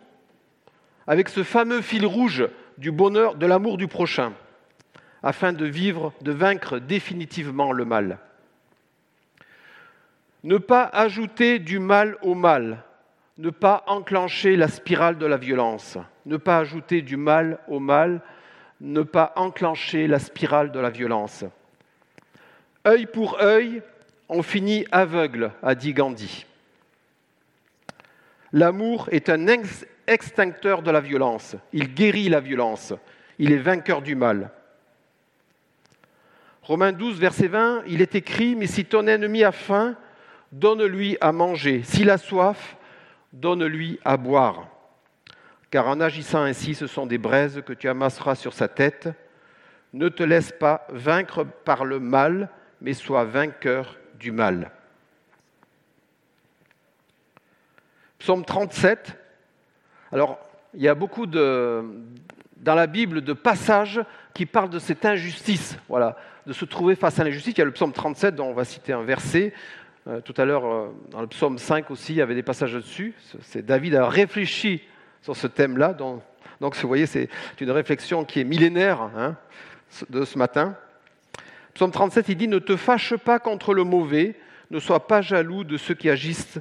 avec 1.06 1.28
ce 1.28 1.42
fameux 1.42 1.80
fil 1.80 2.06
rouge 2.06 2.48
du 2.78 2.90
bonheur, 2.90 3.34
de 3.34 3.46
l'amour 3.46 3.76
du 3.76 3.88
prochain, 3.88 4.32
afin 5.22 5.52
de 5.52 5.66
vivre, 5.66 6.12
de 6.22 6.32
vaincre 6.32 6.78
définitivement 6.78 7.72
le 7.72 7.84
mal. 7.84 8.18
Ne 10.42 10.58
pas 10.58 10.84
ajouter 10.84 11.58
du 11.58 11.78
mal 11.78 12.16
au 12.22 12.34
mal, 12.34 12.82
ne 13.38 13.50
pas 13.50 13.82
enclencher 13.86 14.56
la 14.56 14.68
spirale 14.68 15.18
de 15.18 15.26
la 15.26 15.36
violence, 15.36 15.98
ne 16.26 16.36
pas 16.36 16.58
ajouter 16.58 17.02
du 17.02 17.16
mal 17.16 17.58
au 17.68 17.80
mal, 17.80 18.20
ne 18.80 19.02
pas 19.02 19.32
enclencher 19.36 20.06
la 20.06 20.18
spirale 20.18 20.70
de 20.70 20.80
la 20.80 20.90
violence. 20.90 21.44
Œil 22.86 23.06
pour 23.06 23.40
œil, 23.40 23.82
on 24.28 24.42
finit 24.42 24.86
aveugle, 24.92 25.52
a 25.62 25.74
dit 25.74 25.94
Gandhi. 25.94 26.46
L'amour 28.54 29.08
est 29.10 29.30
un 29.30 29.48
extincteur 30.06 30.82
de 30.82 30.92
la 30.92 31.00
violence. 31.00 31.56
Il 31.72 31.92
guérit 31.92 32.28
la 32.28 32.38
violence. 32.38 32.94
Il 33.40 33.50
est 33.50 33.58
vainqueur 33.58 34.00
du 34.00 34.14
mal. 34.14 34.52
Romains 36.62 36.92
12, 36.92 37.18
verset 37.18 37.48
20, 37.48 37.82
il 37.88 38.00
est 38.00 38.14
écrit, 38.14 38.54
mais 38.54 38.68
si 38.68 38.84
ton 38.84 39.08
ennemi 39.08 39.42
a 39.42 39.50
faim, 39.50 39.96
donne-lui 40.52 41.18
à 41.20 41.32
manger. 41.32 41.82
S'il 41.82 42.08
a 42.10 42.16
soif, 42.16 42.76
donne-lui 43.32 43.98
à 44.04 44.16
boire. 44.16 44.68
Car 45.72 45.88
en 45.88 46.00
agissant 46.00 46.44
ainsi, 46.44 46.76
ce 46.76 46.86
sont 46.86 47.06
des 47.06 47.18
braises 47.18 47.60
que 47.66 47.72
tu 47.72 47.88
amasseras 47.88 48.36
sur 48.36 48.52
sa 48.52 48.68
tête. 48.68 49.08
Ne 49.92 50.08
te 50.08 50.22
laisse 50.22 50.52
pas 50.52 50.86
vaincre 50.90 51.44
par 51.64 51.84
le 51.84 51.98
mal, 51.98 52.48
mais 52.80 52.94
sois 52.94 53.24
vainqueur 53.24 53.98
du 54.20 54.30
mal. 54.30 54.70
Psaume 58.24 58.42
37, 58.42 59.18
alors, 60.10 60.38
il 60.72 60.80
y 60.80 60.88
a 60.88 60.94
beaucoup 60.94 61.26
de, 61.26 61.84
dans 62.56 62.74
la 62.74 62.86
Bible 62.86 63.20
de 63.20 63.34
passages 63.34 64.00
qui 64.32 64.46
parlent 64.46 64.70
de 64.70 64.78
cette 64.78 65.04
injustice, 65.04 65.76
voilà, 65.90 66.16
de 66.46 66.54
se 66.54 66.64
trouver 66.64 66.94
face 66.94 67.20
à 67.20 67.24
l'injustice. 67.24 67.52
Il 67.54 67.58
y 67.58 67.60
a 67.60 67.66
le 67.66 67.72
psaume 67.72 67.92
37 67.92 68.34
dont 68.34 68.46
on 68.46 68.54
va 68.54 68.64
citer 68.64 68.94
un 68.94 69.02
verset. 69.02 69.52
Euh, 70.08 70.22
tout 70.22 70.32
à 70.38 70.46
l'heure, 70.46 70.64
euh, 70.64 70.88
dans 71.10 71.20
le 71.20 71.26
psaume 71.26 71.58
5 71.58 71.90
aussi, 71.90 72.14
il 72.14 72.16
y 72.16 72.22
avait 72.22 72.34
des 72.34 72.42
passages 72.42 72.72
dessus. 72.72 73.12
C'est 73.42 73.62
David 73.62 73.94
a 73.94 74.08
réfléchi 74.08 74.80
sur 75.20 75.36
ce 75.36 75.46
thème-là. 75.46 75.92
Donc, 75.92 76.22
vous 76.76 76.88
voyez, 76.88 77.04
c'est 77.04 77.28
une 77.60 77.72
réflexion 77.72 78.24
qui 78.24 78.40
est 78.40 78.44
millénaire 78.44 79.02
hein, 79.02 79.36
de 80.08 80.24
ce 80.24 80.38
matin. 80.38 80.78
Psaume 81.74 81.90
37, 81.90 82.30
il 82.30 82.36
dit 82.38 82.48
Ne 82.48 82.58
te 82.58 82.74
fâche 82.74 83.16
pas 83.16 83.38
contre 83.38 83.74
le 83.74 83.84
mauvais, 83.84 84.34
ne 84.70 84.78
sois 84.78 85.06
pas 85.06 85.20
jaloux 85.20 85.62
de 85.62 85.76
ceux 85.76 85.92
qui 85.92 86.08
agissent 86.08 86.58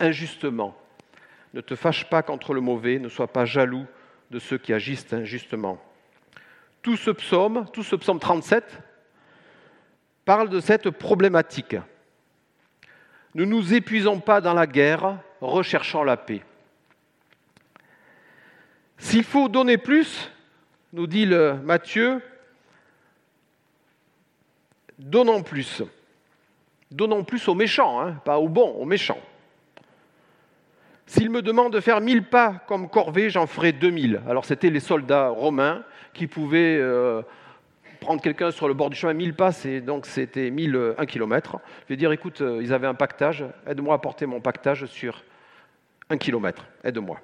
injustement. 0.00 0.74
Ne 1.54 1.60
te 1.60 1.74
fâche 1.74 2.08
pas 2.08 2.22
contre 2.22 2.52
le 2.54 2.60
mauvais, 2.60 2.98
ne 2.98 3.08
sois 3.08 3.28
pas 3.28 3.44
jaloux 3.44 3.86
de 4.30 4.38
ceux 4.38 4.58
qui 4.58 4.72
agissent 4.72 5.12
injustement. 5.12 5.82
Tout 6.82 6.96
ce 6.96 7.10
psaume, 7.10 7.66
tout 7.72 7.82
ce 7.82 7.96
psaume 7.96 8.18
37, 8.18 8.64
parle 10.24 10.50
de 10.50 10.60
cette 10.60 10.90
problématique. 10.90 11.76
Ne 13.34 13.44
nous 13.44 13.74
épuisons 13.74 14.20
pas 14.20 14.40
dans 14.40 14.54
la 14.54 14.66
guerre, 14.66 15.18
recherchons 15.40 16.02
la 16.02 16.16
paix. 16.16 16.42
S'il 18.98 19.24
faut 19.24 19.48
donner 19.48 19.78
plus, 19.78 20.30
nous 20.92 21.06
dit 21.06 21.24
le 21.24 21.54
Matthieu, 21.54 22.20
donnons 24.98 25.42
plus. 25.42 25.82
Donnons 26.90 27.24
plus 27.24 27.46
aux 27.48 27.54
méchants, 27.54 28.00
hein, 28.00 28.14
pas 28.24 28.38
aux 28.38 28.48
bons, 28.48 28.70
aux 28.72 28.84
méchants. 28.84 29.20
S'il 31.08 31.30
me 31.30 31.40
demande 31.40 31.72
de 31.72 31.80
faire 31.80 32.02
mille 32.02 32.22
pas 32.22 32.62
comme 32.68 32.90
corvée, 32.90 33.30
j'en 33.30 33.46
ferai 33.46 33.72
deux 33.72 33.88
mille. 33.88 34.20
Alors 34.28 34.44
c'était 34.44 34.68
les 34.68 34.78
soldats 34.78 35.30
romains 35.30 35.82
qui 36.12 36.26
pouvaient 36.26 36.76
euh, 36.78 37.22
prendre 37.98 38.20
quelqu'un 38.20 38.50
sur 38.50 38.68
le 38.68 38.74
bord 38.74 38.90
du 38.90 38.96
chemin. 38.96 39.14
Mille 39.14 39.32
pas, 39.32 39.52
donc 39.86 40.04
c'était 40.04 40.50
mille, 40.50 40.76
euh, 40.76 40.94
un 40.98 41.06
kilomètre. 41.06 41.60
Je 41.84 41.94
vais 41.94 41.96
dire, 41.96 42.12
écoute, 42.12 42.42
euh, 42.42 42.60
ils 42.62 42.74
avaient 42.74 42.86
un 42.86 42.94
pactage, 42.94 43.42
aide-moi 43.66 43.94
à 43.94 43.98
porter 43.98 44.26
mon 44.26 44.42
pactage 44.42 44.84
sur 44.84 45.24
un 46.10 46.18
kilomètre, 46.18 46.66
aide-moi. 46.84 47.18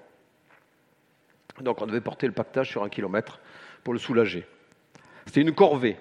Donc 1.60 1.82
on 1.82 1.86
devait 1.86 2.00
porter 2.00 2.26
le 2.26 2.32
pactage 2.32 2.70
sur 2.70 2.84
un 2.84 2.88
kilomètre 2.88 3.38
pour 3.84 3.92
le 3.92 3.98
soulager. 3.98 4.46
C'était 5.26 5.42
une 5.42 5.54
corvée. 5.54 5.98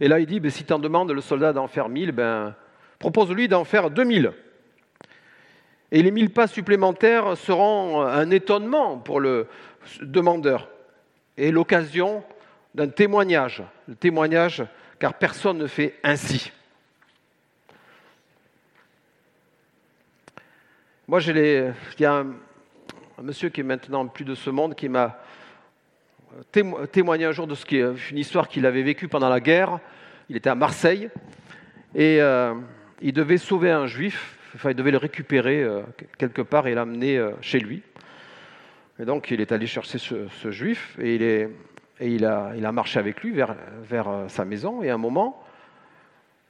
Et 0.00 0.08
là, 0.08 0.20
il 0.20 0.26
dit, 0.26 0.40
ben, 0.40 0.50
si 0.50 0.64
tu 0.64 0.72
en 0.72 0.78
demandes 0.78 1.12
le 1.12 1.20
soldat 1.20 1.52
d'en 1.52 1.68
faire 1.68 1.90
mille, 1.90 2.12
ben, 2.12 2.54
propose-lui 2.98 3.46
d'en 3.46 3.64
faire 3.64 3.90
deux 3.90 4.04
mille. 4.04 4.32
Et 5.94 6.02
les 6.02 6.10
mille 6.10 6.30
pas 6.30 6.48
supplémentaires 6.48 7.36
seront 7.36 8.02
un 8.02 8.28
étonnement 8.32 8.98
pour 8.98 9.20
le 9.20 9.46
demandeur 10.02 10.68
et 11.36 11.52
l'occasion 11.52 12.24
d'un 12.74 12.88
témoignage. 12.88 13.62
Le 13.86 13.94
témoignage, 13.94 14.64
car 14.98 15.14
personne 15.14 15.56
ne 15.56 15.68
fait 15.68 15.94
ainsi. 16.02 16.50
Moi, 21.06 21.20
il 21.22 21.72
y 22.00 22.04
a 22.04 22.12
un, 22.12 22.34
monsieur 23.22 23.50
qui 23.50 23.60
est 23.60 23.62
maintenant 23.62 24.08
plus 24.08 24.24
de 24.24 24.34
ce 24.34 24.50
monde 24.50 24.74
qui 24.74 24.88
m'a 24.88 25.20
témoigné 26.90 27.24
un 27.24 27.30
jour 27.30 27.46
de 27.46 27.54
ce 27.54 27.64
qui 27.64 27.78
une 27.78 28.18
histoire 28.18 28.48
qu'il 28.48 28.66
avait 28.66 28.82
vécue 28.82 29.06
pendant 29.06 29.28
la 29.28 29.38
guerre. 29.38 29.78
Il 30.28 30.34
était 30.34 30.50
à 30.50 30.56
Marseille 30.56 31.08
et 31.94 32.20
euh, 32.20 32.52
il 33.00 33.12
devait 33.12 33.38
sauver 33.38 33.70
un 33.70 33.86
juif 33.86 34.40
il 34.64 34.74
devait 34.74 34.90
le 34.90 34.98
récupérer 34.98 35.62
euh, 35.62 35.82
quelque 36.18 36.42
part 36.42 36.66
et 36.66 36.74
l'amener 36.74 37.18
euh, 37.18 37.32
chez 37.40 37.58
lui. 37.58 37.82
Et 38.98 39.04
donc 39.04 39.30
il 39.30 39.40
est 39.40 39.52
allé 39.52 39.66
chercher 39.66 39.98
ce, 39.98 40.50
juif 40.50 40.96
et, 41.00 41.48
il, 42.00 42.24
a, 42.24 42.72
marché 42.72 42.98
avec 42.98 43.22
lui 43.22 43.32
vers, 43.32 43.56
euh, 44.08 44.28
sa 44.28 44.44
maison. 44.44 44.82
Et 44.82 44.90
à 44.90 44.94
un 44.94 44.98
moment, 44.98 45.42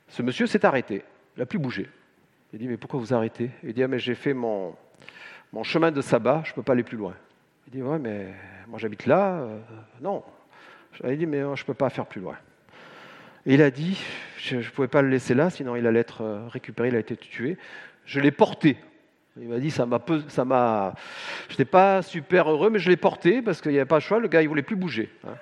ce 0.09 0.23
monsieur 0.23 0.47
s'est 0.47 0.65
arrêté. 0.67 1.03
Il 1.37 1.41
n'a 1.41 1.47
plus 1.47 1.59
bougé. 1.59 1.89
Il 2.53 2.59
dit 2.59 2.69
Mais 2.69 2.77
pourquoi 2.77 3.01
vous 3.01 3.15
arrêtez? 3.15 3.51
Il 3.63 3.73
dit 3.73 3.83
ah, 3.83 3.89
mais 3.89 3.99
J'ai 3.99 4.15
fait 4.15 4.35
mon, 4.35 4.75
mon, 5.53 5.63
chemin 5.63 5.91
de 5.91 6.01
sabbat, 6.01 6.43
je 6.45 6.51
ne 6.51 6.55
peux 6.57 6.63
pas 6.63 6.73
aller 6.73 6.83
plus 6.83 6.99
loin. 6.99 7.15
Il 7.67 7.73
dit 7.73 7.83
Ouais, 7.83 7.99
mais 7.99 8.35
moi 8.69 8.79
j'habite 8.79 9.07
là. 9.07 9.49
non. 10.01 10.23
Il 11.05 11.19
dit 11.19 11.27
Mais 11.27 11.41
je 11.41 11.63
ne 11.63 11.67
peux 11.67 11.75
pas 11.75 11.89
faire 11.89 12.07
plus 12.07 12.21
loin. 12.21 12.37
Et 13.47 13.55
il 13.55 13.63
a 13.63 13.71
dit, 13.71 14.03
je 14.39 14.57
ne 14.57 14.63
pouvais 14.63 14.89
pas 14.89 15.03
le 15.03 15.11
laisser 15.11 15.35
là, 15.35 15.51
sinon 15.51 15.77
il 15.77 15.87
allait 15.87 16.01
être 16.01 16.49
récupéré, 16.49 16.89
il 16.89 16.97
a 16.97 16.99
été 16.99 17.15
tué 17.15 17.59
je 18.07 18.21
l'ai 18.21 18.31
porté. 18.31 18.77
Il 19.41 19.49
m'a 19.49 19.59
dit, 19.59 19.71
ça 19.71 19.85
m'a, 19.85 20.01
ça 20.29 20.45
m'a, 20.45 20.95
je 21.49 21.55
n'étais 21.55 21.65
pas 21.65 22.03
super 22.03 22.49
heureux, 22.51 22.71
mais 22.71 22.79
je 22.79 22.89
l'ai 22.89 22.97
porté 22.97 23.43
parce 23.43 23.61
qu'il 23.61 23.73
n'y 23.73 23.79
avait 23.79 23.87
pas 23.87 23.97
le 23.97 24.01
choix. 24.01 24.21
Le 24.21 24.29
gars, 24.29 24.43
il 24.43 24.49
voulait 24.49 24.63
plus 24.63 24.77
bouger. 24.77 25.11
Hein. 25.27 25.35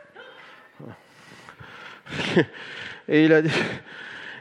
et 3.08 3.24
il 3.24 3.32
a 3.32 3.42
dit, 3.42 3.52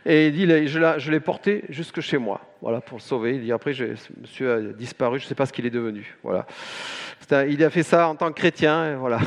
et 0.06 0.28
il 0.28 0.34
dit, 0.34 0.68
je 0.68 1.12
l'ai 1.12 1.20
porté 1.20 1.64
jusque 1.70 2.00
chez 2.00 2.18
moi, 2.18 2.42
voilà, 2.62 2.80
pour 2.82 2.98
le 2.98 3.04
sauver. 3.04 3.36
Il 3.36 3.42
dit, 3.42 3.52
après, 3.52 3.74
je, 3.74 3.86
monsieur 4.20 4.54
a 4.54 4.62
disparu, 4.74 5.20
je 5.20 5.26
ne 5.26 5.28
sais 5.28 5.36
pas 5.36 5.46
ce 5.46 5.54
qu'il 5.54 5.66
est 5.66 5.72
devenu. 5.72 6.16
Voilà. 6.24 6.48
il 7.48 7.64
a 7.64 7.70
fait 7.70 7.84
ça 7.84 8.08
en 8.08 8.16
tant 8.16 8.30
que 8.30 8.40
chrétien, 8.40 8.96
voilà. 8.96 9.20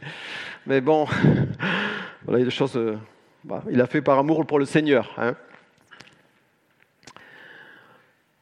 mais 0.66 0.80
bon, 0.80 1.06
voilà, 2.24 2.40
il 2.40 2.48
a. 2.48 2.76
Euh, 2.76 2.96
bah, 3.44 3.62
il 3.70 3.80
a 3.80 3.86
fait 3.86 4.02
par 4.02 4.18
amour 4.18 4.44
pour 4.46 4.58
le 4.58 4.64
Seigneur. 4.64 5.14
Hein. 5.16 5.34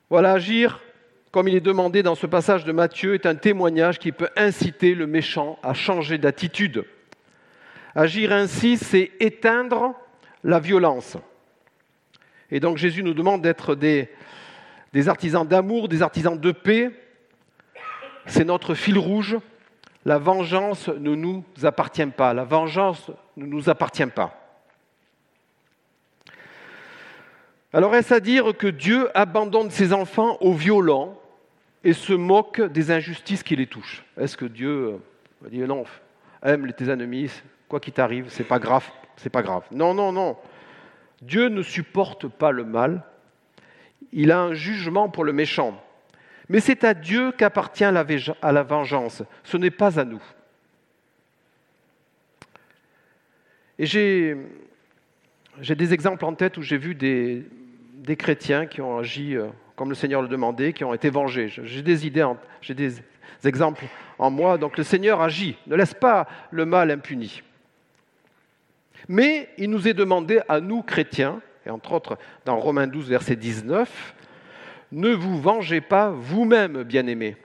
Voilà, 0.08 0.32
agir 0.32 0.80
comme 1.32 1.48
il 1.48 1.54
est 1.54 1.60
demandé 1.60 2.02
dans 2.02 2.14
ce 2.14 2.26
passage 2.26 2.64
de 2.64 2.72
Matthieu 2.72 3.12
est 3.12 3.26
un 3.26 3.34
témoignage 3.34 3.98
qui 3.98 4.10
peut 4.10 4.30
inciter 4.36 4.94
le 4.94 5.06
méchant 5.06 5.58
à 5.62 5.74
changer 5.74 6.16
d'attitude. 6.16 6.86
Agir 7.94 8.32
ainsi, 8.32 8.78
c'est 8.78 9.10
éteindre 9.20 9.94
la 10.44 10.60
violence. 10.60 11.18
Et 12.50 12.58
donc 12.58 12.78
Jésus 12.78 13.02
nous 13.02 13.12
demande 13.12 13.42
d'être 13.42 13.74
des, 13.74 14.08
artisans 15.08 15.46
d'amour, 15.46 15.88
des 15.88 16.00
artisans 16.00 16.40
de 16.40 16.52
paix. 16.52 16.90
C'est 18.24 18.44
notre 18.44 18.74
fil 18.74 18.96
rouge. 18.96 19.36
La 20.06 20.16
vengeance 20.16 20.88
ne 20.88 21.14
nous 21.14 21.44
appartient 21.64 22.06
pas. 22.06 22.32
La 22.32 22.44
vengeance 22.44 23.10
ne 23.36 23.44
nous 23.44 23.68
appartient 23.68 24.06
pas. 24.06 24.45
Alors 27.72 27.94
est-ce 27.94 28.14
à 28.14 28.20
dire 28.20 28.56
que 28.56 28.66
Dieu 28.66 29.08
abandonne 29.14 29.70
ses 29.70 29.92
enfants 29.92 30.38
aux 30.40 30.54
violents 30.54 31.20
et 31.84 31.92
se 31.92 32.12
moquent 32.12 32.62
des 32.62 32.90
injustices 32.90 33.42
qui 33.42 33.56
les 33.56 33.66
touchent? 33.66 34.04
Est-ce 34.18 34.36
que 34.36 34.44
Dieu 34.44 34.98
va 35.42 35.48
dire 35.48 35.66
non, 35.66 35.84
aime 36.42 36.72
tes 36.72 36.88
ennemis, 36.88 37.30
quoi 37.68 37.80
qu'il 37.80 37.92
t'arrive, 37.92 38.26
c'est 38.28 38.44
pas 38.44 38.58
grave, 38.58 38.88
c'est 39.16 39.30
pas 39.30 39.42
grave. 39.42 39.64
Non, 39.70 39.94
non, 39.94 40.12
non. 40.12 40.36
Dieu 41.22 41.48
ne 41.48 41.62
supporte 41.62 42.28
pas 42.28 42.50
le 42.50 42.64
mal. 42.64 43.02
Il 44.12 44.30
a 44.30 44.40
un 44.40 44.54
jugement 44.54 45.08
pour 45.08 45.24
le 45.24 45.32
méchant. 45.32 45.82
Mais 46.48 46.60
c'est 46.60 46.84
à 46.84 46.94
Dieu 46.94 47.32
qu'appartient 47.32 47.84
la 47.84 48.62
vengeance. 48.62 49.22
Ce 49.42 49.56
n'est 49.56 49.70
pas 49.70 49.98
à 49.98 50.04
nous. 50.04 50.22
Et 53.78 54.36
des 55.60 55.94
exemples 55.94 56.24
en 56.24 56.34
tête 56.34 56.56
où 56.56 56.62
j'ai 56.62 56.78
vu 56.78 56.94
des, 56.94 57.44
des, 57.94 58.16
chrétiens 58.16 58.66
qui 58.66 58.80
ont 58.80 58.98
agi 58.98 59.36
euh, 59.36 59.48
comme 59.76 59.90
le 59.90 59.94
Seigneur 59.94 60.22
le 60.22 60.28
demandait, 60.28 60.72
qui 60.72 60.84
ont 60.84 60.94
été 60.94 61.10
vengés. 61.10 61.48
J'ai 61.48 61.82
des 61.82 62.06
idées, 62.06 62.26
j'ai 62.60 62.74
des 62.74 62.94
exemples 63.44 63.84
en 64.18 64.30
moi. 64.30 64.58
Donc 64.58 64.78
le 64.78 64.82
Seigneur 64.82 65.20
agit, 65.20 65.56
ne 65.66 65.76
laisse 65.76 65.94
pas 65.94 66.26
le 66.50 66.64
mal 66.64 66.90
impuni. 66.90 67.42
Mais 69.08 69.50
il 69.58 69.70
nous 69.70 69.86
est 69.86 69.94
demandé 69.94 70.40
à 70.48 70.60
nous, 70.60 70.82
chrétiens, 70.82 71.40
et 71.64 71.70
entre 71.70 71.92
autres 71.92 72.18
dans 72.44 72.58
Romains 72.58 72.86
12, 72.86 73.08
verset 73.08 73.36
19, 73.36 74.14
ne 74.92 75.10
vous 75.10 75.40
vengez 75.40 75.80
pas 75.80 76.10
vous-même, 76.10 76.82
bien-aimés, 76.82 77.36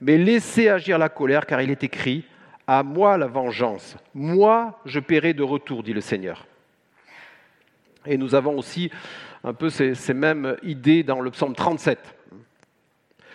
mais 0.00 0.18
laissez 0.18 0.68
agir 0.68 0.98
la 0.98 1.08
colère, 1.08 1.46
car 1.46 1.62
il 1.62 1.70
est 1.70 1.84
écrit, 1.84 2.24
à 2.66 2.82
moi 2.82 3.16
la 3.16 3.26
vengeance, 3.26 3.96
moi 4.14 4.80
je 4.84 5.00
paierai 5.00 5.32
de 5.32 5.42
retour, 5.42 5.82
dit 5.82 5.92
le 5.92 6.00
Seigneur. 6.00 6.47
Et 8.06 8.16
nous 8.16 8.34
avons 8.34 8.56
aussi 8.58 8.90
un 9.44 9.52
peu 9.52 9.70
ces, 9.70 10.14
mêmes 10.14 10.56
idées 10.62 11.02
dans 11.02 11.20
le 11.20 11.30
psaume 11.30 11.54
37. 11.54 11.98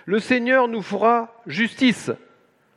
Le 0.05 0.20
Seigneur 0.20 0.67
nous 0.67 0.82
fera 0.82 1.41
justice. 1.48 2.12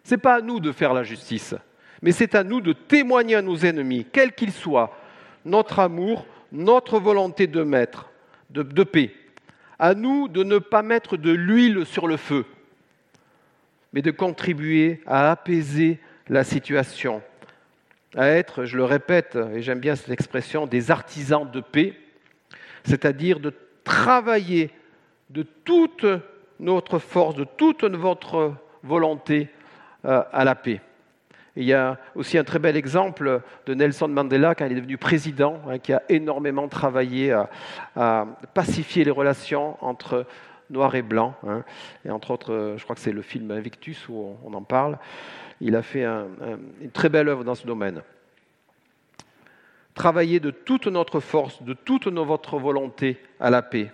Ce 0.04 0.14
n'est 0.14 0.20
pas 0.20 0.36
à 0.36 0.40
nous 0.40 0.60
de 0.60 0.72
faire 0.72 0.94
la 0.94 1.02
justice, 1.02 1.54
mais 2.02 2.12
c'est 2.12 2.34
à 2.34 2.44
nous 2.44 2.60
de 2.60 2.72
témoigner 2.72 3.34
à 3.34 3.42
nos 3.42 3.56
ennemis, 3.56 4.06
quels 4.12 4.32
qu'ils 4.32 4.52
soient, 4.52 4.96
notre 5.44 5.80
amour, 5.80 6.26
notre 6.52 7.00
volonté 7.00 7.46
de 7.46 7.62
mettre, 7.62 8.10
de, 8.50 8.62
de 8.62 8.84
paix. 8.84 9.12
À 9.78 9.94
nous 9.94 10.28
de 10.28 10.44
ne 10.44 10.58
pas 10.58 10.82
mettre 10.82 11.16
de 11.16 11.30
l'huile 11.32 11.84
sur 11.84 12.06
le 12.06 12.16
feu, 12.16 12.46
mais 13.92 14.02
de 14.02 14.10
contribuer 14.10 15.02
à 15.06 15.30
apaiser 15.30 15.98
la 16.28 16.44
situation, 16.44 17.22
à 18.16 18.28
être, 18.28 18.64
je 18.64 18.76
le 18.76 18.84
répète, 18.84 19.38
et 19.54 19.62
j'aime 19.62 19.80
bien 19.80 19.94
cette 19.94 20.10
expression, 20.10 20.66
des 20.66 20.90
artisans 20.90 21.48
de 21.48 21.60
paix, 21.60 21.94
c'est-à-dire 22.84 23.40
de 23.40 23.52
travailler 23.84 24.70
de 25.30 25.42
toute 25.42 26.06
notre 26.58 26.98
force, 26.98 27.34
de 27.34 27.44
toute 27.44 27.84
votre 27.84 28.54
volonté 28.82 29.50
euh, 30.04 30.22
à 30.32 30.44
la 30.44 30.54
paix. 30.54 30.80
il 31.56 31.64
y 31.64 31.74
a 31.74 31.98
aussi 32.14 32.38
un 32.38 32.44
très 32.44 32.58
bel 32.58 32.76
exemple 32.76 33.42
de 33.66 33.74
Nelson 33.74 34.08
Mandela 34.08 34.54
quand 34.54 34.66
il 34.66 34.72
est 34.72 34.76
devenu 34.76 34.96
président, 34.96 35.60
hein, 35.68 35.78
qui 35.78 35.92
a 35.92 36.02
énormément 36.08 36.68
travaillé 36.68 37.32
à, 37.94 38.26
pacifier 38.54 39.04
les 39.04 39.10
relations 39.10 39.76
entre 39.84 40.26
noir 40.70 40.94
et 40.94 41.02
blanc. 41.02 41.34
Hein. 41.46 41.64
et 42.04 42.10
entre 42.10 42.30
autres, 42.30 42.74
je 42.76 42.82
crois 42.82 42.96
que 42.96 43.02
c'est 43.02 43.12
le 43.12 43.22
film 43.22 43.50
Invictus 43.50 44.08
où 44.08 44.36
on 44.44 44.54
en 44.54 44.62
parle. 44.62 44.98
Il 45.60 45.76
a 45.76 45.82
fait 45.82 46.04
une 46.04 46.90
très 46.92 47.08
belle 47.08 47.28
œuvre 47.28 47.44
dans 47.44 47.54
ce 47.54 47.66
domaine. 47.66 48.02
Travailler 49.94 50.40
de 50.40 50.50
toute 50.50 50.86
notre 50.86 51.20
force, 51.20 51.62
de 51.62 51.72
toute 51.72 52.06
notre 52.06 52.58
volonté 52.58 53.18
à 53.40 53.48
la 53.48 53.62
paix. 53.62 53.90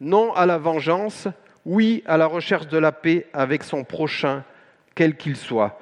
Non 0.00 0.32
à 0.34 0.46
la 0.46 0.58
vengeance, 0.58 1.26
oui 1.64 2.04
à 2.06 2.16
la 2.16 2.26
recherche 2.26 2.68
de 2.68 2.78
la 2.78 2.92
paix 2.92 3.26
avec 3.32 3.64
son 3.64 3.82
prochain, 3.82 4.44
quel 4.94 5.16
qu'il 5.16 5.36
soit. 5.36 5.80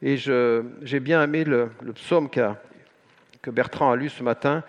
Et 0.00 0.16
j'ai 0.16 1.00
bien 1.00 1.22
aimé 1.22 1.44
le, 1.44 1.70
psaume 1.94 2.30
que 2.30 3.50
Bertrand 3.50 3.90
a 3.90 3.96
lu 3.96 4.08
ce 4.08 4.22
matin, 4.22 4.62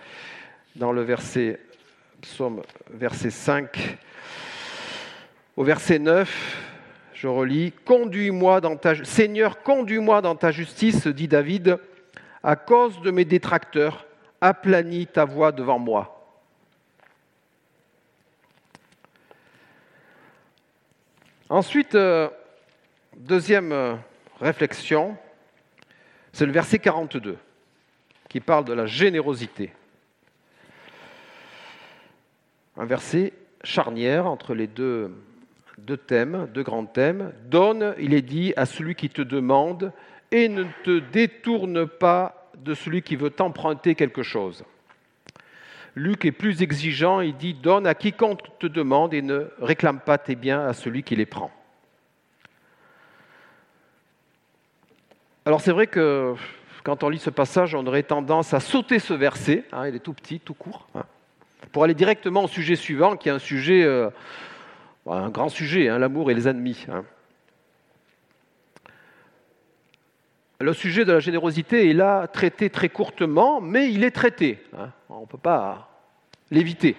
dans 0.76 0.92
le 0.92 1.02
verset, 1.02 1.60
psaume 2.22 2.62
verset 2.92 3.30
5, 3.30 3.98
au 5.56 5.64
verset 5.64 6.00
9, 6.00 6.69
je 7.20 7.28
relis, 7.28 7.74
Conduis-moi 7.84 8.62
dans 8.62 8.78
ta 8.78 9.04
Seigneur, 9.04 9.62
conduis-moi 9.62 10.22
dans 10.22 10.38
ta 10.38 10.52
justice, 10.52 11.06
dit 11.06 11.28
David, 11.28 11.78
à 12.42 12.56
cause 12.56 13.02
de 13.02 13.12
mes 13.12 13.26
détracteurs, 13.26 14.06
aplanis 14.40 15.06
ta 15.06 15.26
voix 15.26 15.52
devant 15.52 15.80
moi. 15.80 16.16
Ensuite, 21.50 21.94
euh, 21.96 22.30
deuxième 23.18 23.74
euh, 23.74 23.96
réflexion, 24.40 25.18
c'est 26.32 26.46
le 26.46 26.54
verset 26.54 26.80
42 26.80 27.38
qui 28.30 28.40
parle 28.40 28.64
de 28.64 28.72
la 28.72 28.86
générosité. 28.86 29.74
Un 32.78 32.86
verset 32.86 33.34
charnière 33.66 34.26
entre 34.26 34.54
les 34.54 34.68
deux 34.68 35.12
deux 35.86 35.98
thèmes, 35.98 36.48
deux 36.54 36.64
grands 36.64 36.86
thèmes. 36.86 37.34
Donne, 37.46 37.96
il 38.00 38.14
est 38.14 38.22
dit, 38.22 38.54
à 38.56 38.66
celui 38.66 38.96
qui 38.96 39.10
te 39.10 39.22
demande 39.22 39.92
et 40.32 40.50
ne 40.50 40.64
te 40.84 41.00
détourne 41.00 41.88
pas 41.88 42.52
de 42.58 42.74
celui 42.74 43.02
qui 43.02 43.16
veut 43.16 43.30
t'emprunter 43.30 43.96
quelque 43.96 44.24
chose. 44.24 44.64
Luc 45.96 46.26
est 46.26 46.32
plus 46.32 46.62
exigeant, 46.62 47.20
il 47.22 47.36
dit 47.36 47.54
Donne 47.54 47.88
à 47.88 47.96
quiconque 47.96 48.42
te 48.60 48.68
demande 48.68 49.14
et 49.14 49.22
ne 49.22 49.48
réclame 49.60 50.00
pas 50.00 50.18
tes 50.18 50.36
biens 50.36 50.66
à 50.66 50.74
celui 50.74 51.04
qui 51.04 51.16
les 51.16 51.26
prend. 51.26 51.52
Alors 55.46 55.62
c'est 55.62 55.72
vrai 55.72 55.88
que 55.88 56.36
quand 56.84 57.04
on 57.04 57.10
lit 57.10 57.20
ce 57.20 57.30
passage, 57.30 57.74
on 57.76 57.86
aurait 57.88 58.04
tendance 58.04 58.54
à 58.54 58.60
sauter 58.60 59.00
ce 59.00 59.14
verset, 59.14 59.66
hein, 59.72 59.88
il 59.88 59.96
est 59.96 60.00
tout 60.00 60.14
petit, 60.14 60.40
tout 60.40 60.54
court, 60.54 60.88
hein, 60.96 61.04
pour 61.72 61.84
aller 61.84 61.94
directement 61.94 62.44
au 62.44 62.48
sujet 62.48 62.76
suivant, 62.76 63.18
qui 63.18 63.30
est 63.30 63.32
un 63.32 63.40
sujet 63.40 63.84
euh, 63.84 64.10
un 65.08 65.30
grand 65.30 65.50
sujet, 65.50 65.90
hein, 65.90 66.00
l'amour 66.00 66.32
et 66.32 66.34
les 66.34 66.48
ennemis. 66.48 66.86
Hein. 66.90 67.04
Le 70.62 70.74
sujet 70.74 71.06
de 71.06 71.14
la 71.14 71.20
générosité 71.20 71.90
est 71.90 71.94
là 71.94 72.28
traité 72.28 72.70
très 72.70 72.90
courtement, 72.90 73.62
mais 73.62 73.92
il 73.92 74.04
est 74.04 74.12
traité. 74.12 74.62
Hein. 74.78 74.92
On 75.10 75.22
ne 75.22 75.26
peut 75.26 75.38
pas 75.38 75.90
l'éviter. 76.52 76.98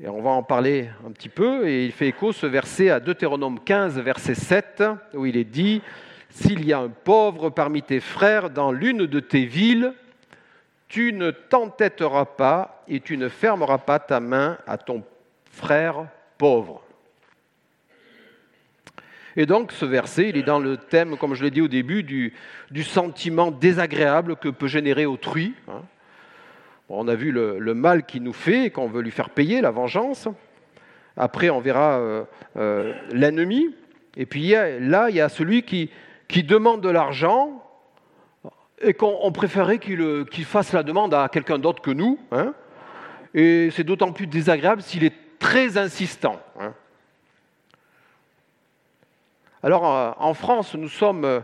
Et 0.00 0.08
on 0.08 0.22
va 0.22 0.30
en 0.30 0.42
parler 0.42 0.88
un 1.06 1.10
petit 1.10 1.28
peu, 1.28 1.68
et 1.68 1.84
il 1.84 1.92
fait 1.92 2.08
écho 2.08 2.32
ce 2.32 2.46
verset 2.46 2.88
à 2.88 2.98
Deutéronome 2.98 3.60
15, 3.60 3.98
verset 3.98 4.34
7, 4.34 4.84
où 5.12 5.26
il 5.26 5.36
est 5.36 5.44
dit, 5.44 5.82
S'il 6.30 6.64
y 6.64 6.72
a 6.72 6.78
un 6.78 6.88
pauvre 6.88 7.50
parmi 7.50 7.82
tes 7.82 8.00
frères 8.00 8.48
dans 8.48 8.72
l'une 8.72 9.04
de 9.04 9.20
tes 9.20 9.44
villes, 9.44 9.92
tu 10.88 11.12
ne 11.12 11.30
t'entêteras 11.30 12.24
pas 12.24 12.84
et 12.88 13.00
tu 13.00 13.18
ne 13.18 13.28
fermeras 13.28 13.78
pas 13.78 13.98
ta 13.98 14.18
main 14.18 14.56
à 14.66 14.78
ton 14.78 15.04
frères 15.52 16.08
pauvres. 16.38 16.82
Et 19.36 19.46
donc 19.46 19.72
ce 19.72 19.84
verset, 19.84 20.28
il 20.30 20.36
est 20.36 20.42
dans 20.42 20.58
le 20.58 20.76
thème, 20.76 21.16
comme 21.16 21.34
je 21.34 21.42
l'ai 21.44 21.50
dit 21.50 21.60
au 21.60 21.68
début, 21.68 22.02
du, 22.02 22.34
sentiment 22.82 23.50
désagréable 23.50 24.36
que 24.36 24.48
peut 24.48 24.66
générer 24.66 25.06
autrui. 25.06 25.54
Hein. 25.68 25.82
on 26.88 27.08
a 27.08 27.14
vu 27.14 27.30
le, 27.30 27.74
mal 27.74 28.04
qu'il 28.04 28.22
nous 28.22 28.32
fait 28.32 28.66
et 28.66 28.70
qu'on 28.70 28.88
veut 28.88 29.02
lui 29.02 29.10
faire 29.10 29.30
payer, 29.30 29.60
la 29.60 29.70
vengeance. 29.70 30.28
Après, 31.16 31.50
on 31.50 31.60
verra 31.60 31.98
euh, 31.98 32.24
euh, 32.56 32.94
l'ennemi. 33.12 33.74
Et 34.16 34.26
puis 34.26 34.50
là, 34.50 35.10
il 35.10 35.16
y 35.16 35.20
a 35.20 35.28
celui 35.28 35.62
qui, 35.62 35.90
demande 36.44 36.80
de 36.80 36.88
l'argent 36.88 37.62
et 38.80 38.94
qu'on 38.94 39.30
préférait 39.32 39.78
qu'il 39.78 40.44
fasse 40.44 40.72
la 40.72 40.82
demande 40.82 41.14
à 41.14 41.28
quelqu'un 41.28 41.58
d'autre 41.58 41.82
que 41.82 41.90
nous. 41.90 42.18
Hein. 42.32 42.54
Et 43.34 43.70
c'est 43.70 43.84
d'autant 43.84 44.12
plus 44.12 44.26
désagréable 44.26 44.82
s'il 44.82 45.04
est 45.04 45.21
très 45.42 45.76
insistant. 45.76 46.40
Hein. 46.58 46.72
Alors 49.62 49.84
euh, 49.86 50.12
en 50.18 50.34
France, 50.34 50.74
nous 50.74 50.88
sommes 50.88 51.24
euh, 51.24 51.40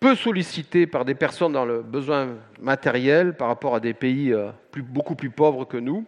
peu 0.00 0.16
sollicités 0.16 0.86
par 0.86 1.04
des 1.04 1.14
personnes 1.14 1.52
dans 1.52 1.66
le 1.66 1.82
besoin 1.82 2.30
matériel 2.60 3.36
par 3.36 3.48
rapport 3.48 3.74
à 3.74 3.80
des 3.80 3.92
pays 3.92 4.32
euh, 4.32 4.50
beaucoup 4.74 5.14
plus 5.14 5.28
pauvres 5.28 5.66
que 5.66 5.76
nous. 5.76 6.06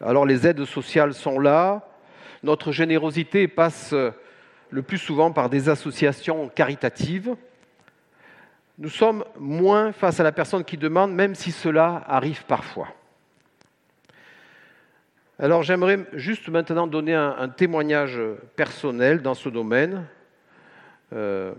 Alors 0.00 0.26
les 0.26 0.46
aides 0.46 0.64
sociales 0.64 1.12
sont 1.12 1.40
là. 1.40 1.88
Notre 2.44 2.70
générosité 2.70 3.48
passe 3.48 3.94
le 4.70 4.82
plus 4.82 4.98
souvent 4.98 5.30
par 5.30 5.48
des 5.48 5.68
associations 5.68 6.48
caritatives. 6.48 7.36
Nous 8.78 8.88
sommes 8.88 9.24
moins 9.38 9.92
face 9.92 10.18
à 10.18 10.24
la 10.24 10.32
personne 10.32 10.64
qui 10.64 10.76
demande, 10.76 11.12
même 11.12 11.36
si 11.36 11.52
cela 11.52 12.02
arrive 12.08 12.44
parfois. 12.46 12.88
Alors 15.42 15.64
j'aimerais 15.64 15.98
juste 16.12 16.48
maintenant 16.50 16.86
donner 16.86 17.14
un, 17.14 17.48
témoignage 17.48 18.16
personnel 18.54 19.22
dans 19.22 19.34
ce 19.34 19.48
domaine. 19.48 20.04
Euh, 21.12 21.52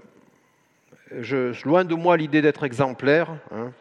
je, 1.19 1.51
loin 1.67 1.83
de 1.83 1.93
moi 1.93 2.15
l'idée 2.15 2.41
d'être 2.41 2.63
exemplaire. 2.63 3.35
Hein. 3.51 3.73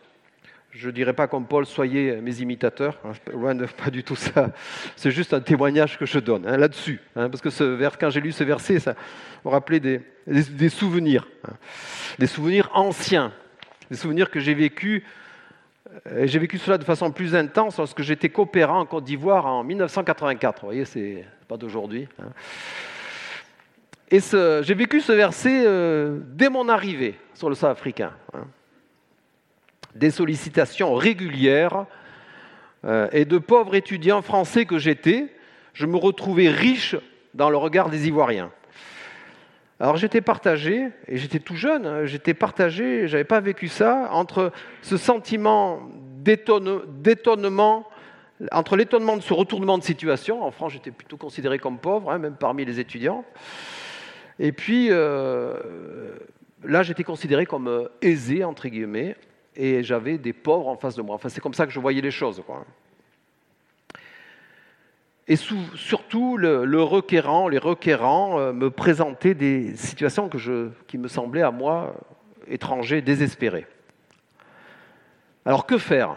Je 0.72 0.88
ne 0.88 0.92
dirais 0.92 1.12
pas 1.12 1.28
comme 1.28 1.46
Paul, 1.46 1.66
soyez 1.66 2.16
mes 2.16 2.40
imitateurs. 2.40 2.98
Hein, 3.04 3.12
loin 3.32 3.54
de 3.54 3.64
pas 3.84 3.90
du 3.90 4.02
tout 4.02 4.16
ça. 4.16 4.50
C'est 4.96 5.12
juste 5.12 5.34
un 5.34 5.40
témoignage 5.40 5.96
que 5.96 6.04
je 6.04 6.18
donne 6.18 6.48
hein, 6.48 6.56
là-dessus. 6.56 7.00
Parce 7.14 7.40
que 7.40 7.50
ce 7.50 7.62
vers, 7.62 7.96
quand 7.96 8.10
j'ai 8.10 8.20
lu 8.20 8.32
ce 8.32 8.42
verset, 8.42 8.80
ça 8.80 8.96
me 9.44 9.50
rappelait 9.50 9.78
des, 9.78 10.68
souvenirs. 10.68 11.28
Des 12.18 12.26
souvenirs 12.26 12.70
anciens. 12.74 13.32
Des 13.88 13.96
souvenirs 13.96 14.32
que 14.32 14.40
j'ai 14.40 14.54
vécus. 14.54 15.04
Euh, 16.06 16.26
j'ai 16.26 16.38
vécu 16.38 16.58
cela 16.58 16.78
de 16.78 16.84
façon 16.84 17.10
plus 17.10 17.34
intense 17.34 17.78
lorsque 17.78 18.02
j'étais 18.02 18.28
coopérant 18.28 18.80
en 18.80 18.86
Côte 18.86 19.04
d'Ivoire 19.04 19.46
en 19.46 19.64
1984. 19.64 20.60
Vous 20.60 20.66
voyez, 20.66 20.84
c'est 20.84 21.24
pas 21.48 21.56
d'aujourd'hui. 21.56 22.08
Et 24.10 24.20
j'ai 24.20 24.74
vécu 24.74 25.00
ce 25.00 25.12
verset 25.12 25.64
euh, 25.66 26.18
dès 26.22 26.48
mon 26.48 26.68
arrivée 26.68 27.18
sur 27.34 27.48
le 27.48 27.54
sol 27.54 27.70
africain 27.70 28.12
des 29.94 30.10
sollicitations 30.10 30.94
régulières 30.94 31.86
euh, 32.84 33.08
et 33.12 33.24
de 33.24 33.38
pauvres 33.38 33.74
étudiants 33.74 34.22
français 34.22 34.64
que 34.64 34.78
j'étais, 34.78 35.28
je 35.74 35.86
me 35.86 35.96
retrouvais 35.96 36.48
riche 36.48 36.96
dans 37.34 37.50
le 37.50 37.56
regard 37.56 37.90
des 37.90 38.08
Ivoiriens. 38.08 38.50
Alors 39.82 39.96
j'étais 39.96 40.20
partagé, 40.20 40.90
et 41.08 41.16
j'étais 41.18 41.40
tout 41.40 41.56
jeune, 41.56 41.86
hein, 41.86 42.04
j'étais 42.04 42.34
partagé, 42.34 43.08
je 43.08 43.14
n'avais 43.14 43.24
pas 43.24 43.40
vécu 43.40 43.66
ça, 43.66 44.10
entre 44.12 44.52
ce 44.80 44.96
sentiment 44.96 45.80
d'étonnement, 46.20 47.88
entre 48.52 48.76
l'étonnement 48.76 49.16
de 49.16 49.22
ce 49.22 49.34
retournement 49.34 49.78
de 49.78 49.82
situation, 49.82 50.44
en 50.44 50.52
France 50.52 50.74
j'étais 50.74 50.92
plutôt 50.92 51.16
considéré 51.16 51.58
comme 51.58 51.78
pauvre, 51.78 52.12
hein, 52.12 52.18
même 52.18 52.36
parmi 52.36 52.64
les 52.64 52.78
étudiants, 52.78 53.24
et 54.38 54.52
puis 54.52 54.86
euh, 54.92 56.14
là 56.62 56.84
j'étais 56.84 57.02
considéré 57.02 57.44
comme 57.44 57.66
euh, 57.66 57.88
aisé, 58.02 58.44
entre 58.44 58.68
guillemets, 58.68 59.16
et 59.56 59.82
j'avais 59.82 60.16
des 60.16 60.32
pauvres 60.32 60.68
en 60.68 60.76
face 60.76 60.94
de 60.94 61.02
moi. 61.02 61.16
Enfin, 61.16 61.28
c'est 61.28 61.40
comme 61.40 61.54
ça 61.54 61.66
que 61.66 61.72
je 61.72 61.80
voyais 61.80 62.02
les 62.02 62.12
choses. 62.12 62.40
Et 65.28 65.36
surtout, 65.36 66.36
le, 66.36 66.82
requérant, 66.82 67.48
les 67.48 67.58
requérants 67.58 68.40
euh, 68.40 68.52
me 68.52 68.70
présentaient 68.70 69.34
des 69.34 69.76
situations 69.76 70.28
qui 70.86 70.98
me 70.98 71.08
semblaient 71.08 71.42
à 71.42 71.50
moi 71.50 71.94
étrangers, 72.48 73.02
désespérées. 73.02 73.66
Alors 75.44 75.66
que 75.66 75.78
faire? 75.78 76.16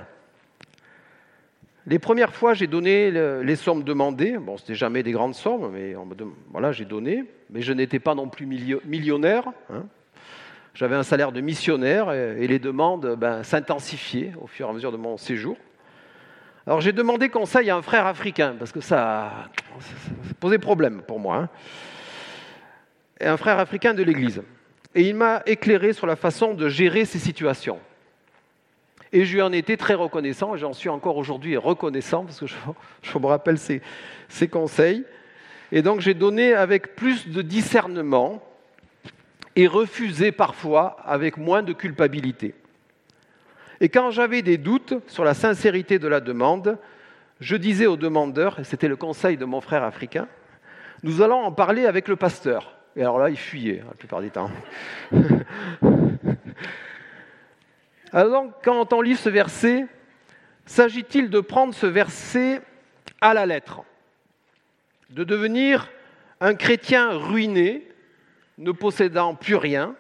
Les 1.88 2.00
premières 2.00 2.34
fois, 2.34 2.56
j'ai 2.56 2.66
donné 2.66 3.12
les 3.12 3.56
sommes 3.56 3.84
demandées. 3.84 4.40
Bon, 4.40 4.58
c'était 4.58 4.74
jamais 4.74 5.04
des 5.04 5.12
grandes 5.12 5.36
sommes, 5.36 5.72
mais 5.72 5.96
voilà, 6.52 6.72
j'ai 6.72 6.86
donné. 6.86 7.26
Mais 7.52 7.62
je 7.62 7.74
n'étais 7.74 8.00
pas 8.00 8.16
non 8.16 8.28
plus 8.28 8.48
millionnaire. 8.48 9.52
Hein. 9.70 9.84
J'avais 10.74 10.96
un 10.96 11.04
salaire 11.04 11.32
de 11.32 11.42
missionnaire 11.42 12.12
et, 12.12 12.48
les 12.48 12.60
demandes 12.60 13.16
ben, 13.16 13.44
s'intensifiaient 13.44 14.34
au 14.42 14.48
fur 14.48 14.68
et 14.68 14.70
à 14.70 14.74
mesure 14.74 14.92
de 14.92 14.98
mon 14.98 15.16
séjour. 15.18 15.58
Alors 16.68 16.82
j'ai 16.82 16.94
demandé 16.94 17.30
conseil 17.30 17.70
à 17.70 17.76
un 17.76 17.82
frère 17.82 18.08
africain, 18.08 18.56
parce 18.58 18.72
que 18.72 18.82
ça, 18.82 19.50
posait 20.40 20.58
problème 20.58 21.02
pour 21.02 21.20
moi. 21.20 21.36
Hein. 21.36 21.50
Et 23.20 23.28
un 23.28 23.38
frère 23.38 23.60
africain 23.60 23.94
de 23.94 24.02
l'Église. 24.02 24.42
Et 24.96 25.04
il 25.04 25.16
m'a 25.16 25.44
éclairé 25.46 25.94
sur 25.94 26.08
la 26.08 26.16
façon 26.16 26.54
de 26.54 26.68
gérer 26.68 27.06
ces 27.06 27.20
situations. 27.20 27.80
Et 29.12 29.26
je 29.26 29.34
lui 29.34 29.42
en 29.42 29.52
étais 29.52 29.78
très 29.78 29.94
reconnaissant, 29.94 30.56
et 30.56 30.58
j'en 30.58 30.74
suis 30.74 30.90
encore 30.90 31.18
aujourd'hui 31.18 31.56
reconnaissant, 31.56 32.26
parce 32.26 32.40
que 32.40 32.48
je, 32.48 33.18
me 33.18 33.26
rappelle 33.28 33.60
ses, 33.60 33.82
ses 34.28 34.48
conseils. 34.48 35.06
Et 35.72 35.82
donc 35.82 36.02
j'ai 36.02 36.16
donné 36.16 36.54
avec 36.54 36.96
plus 36.96 37.28
de 37.30 37.42
discernement, 37.42 38.42
et 39.56 39.68
refusé 39.68 40.32
parfois 40.32 40.98
avec 41.06 41.38
moins 41.38 41.64
de 41.64 41.74
culpabilité. 41.74 42.56
Et 43.86 43.90
quand 43.90 44.10
j'avais 44.10 44.42
des 44.42 44.58
doutes 44.58 44.96
sur 45.06 45.24
la 45.24 45.36
sincérité 45.36 46.00
de 46.00 46.08
la 46.08 46.20
demande, 46.20 46.80
je 47.40 47.56
disais 47.56 47.86
au 47.86 47.98
demandeur, 47.98 48.58
et 48.58 48.64
c'était 48.64 48.88
le 48.88 48.96
conseil 48.96 49.38
de 49.38 49.46
mon 49.46 49.62
frère 49.62 49.84
africain, 49.84 50.28
nous 51.04 51.22
allons 51.22 51.44
en 51.44 51.52
parler 51.52 51.86
avec 51.86 52.08
le 52.08 52.16
pasteur. 52.16 52.76
Et 52.96 53.02
alors 53.02 53.20
là, 53.20 53.30
il 53.30 53.38
fuyait 53.38 53.84
la 53.88 53.94
plupart 53.94 54.22
du 54.22 54.32
temps. 54.32 54.50
alors 58.12 58.48
quand 58.64 58.92
on 58.92 59.02
lit 59.02 59.18
ce 59.18 59.30
verset, 59.30 59.86
s'agit-il 60.66 61.30
de 61.30 61.40
prendre 61.40 61.76
ce 61.76 61.86
verset 61.86 62.64
à 63.22 63.36
la 63.36 63.46
lettre, 63.46 63.84
de 65.12 65.24
devenir 65.24 65.92
un 66.42 66.56
chrétien 66.56 67.12
ruiné 67.12 67.88
ne 68.58 68.72
possédant 68.72 69.36
plus 69.36 69.58
rien, 69.58 69.96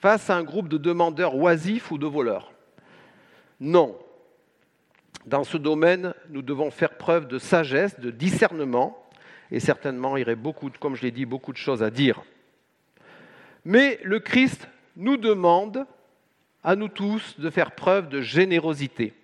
face 0.00 0.28
à 0.28 0.34
un 0.34 0.42
groupe 0.42 0.66
de 0.66 0.76
demandeurs 0.76 1.36
oisifs 1.36 1.92
ou 1.92 1.98
de 1.98 2.06
voleurs? 2.06 2.50
Non. 3.60 3.96
Dans 5.26 5.44
ce 5.44 5.56
domaine, 5.56 6.14
nous 6.30 6.42
devons 6.42 6.70
faire 6.70 6.96
preuve 6.96 7.26
de 7.26 7.38
sagesse, 7.38 7.98
de 7.98 8.10
discernement, 8.10 9.02
et 9.50 9.60
certainement 9.60 10.16
il 10.16 10.20
y 10.20 10.22
aurait 10.24 10.36
beaucoup, 10.36 10.70
comme 10.80 10.94
je 10.94 11.02
l'ai 11.02 11.10
dit, 11.10 11.26
beaucoup 11.26 11.52
de 11.52 11.58
choses 11.58 11.82
à 11.82 11.90
dire. 11.90 12.22
Mais 13.64 13.98
le 14.04 14.20
Christ 14.20 14.68
nous 14.96 15.16
demande, 15.16 15.86
à 16.62 16.76
nous 16.76 16.88
tous, 16.88 17.38
de 17.38 17.50
faire 17.50 17.72
preuve 17.72 18.08
de 18.08 18.20
générosité, 18.20 19.14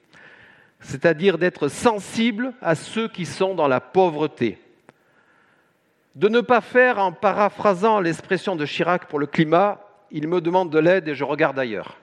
c'est-à-dire 0.80 1.38
d'être 1.38 1.68
sensibles 1.68 2.52
à 2.60 2.74
ceux 2.74 3.08
qui 3.08 3.26
sont 3.26 3.54
dans 3.54 3.68
la 3.68 3.80
pauvreté 3.80 4.58
de 6.14 6.28
ne 6.28 6.40
pas 6.40 6.60
faire, 6.60 6.98
en 6.98 7.12
paraphrasant 7.12 8.00
l'expression 8.00 8.56
de 8.56 8.66
Chirac 8.66 9.06
pour 9.06 9.18
le 9.18 9.26
climat, 9.26 9.80
il 10.10 10.28
me 10.28 10.40
demande 10.40 10.70
de 10.70 10.78
l'aide 10.78 11.08
et 11.08 11.14
je 11.14 11.24
regarde 11.24 11.58
ailleurs. 11.58 11.96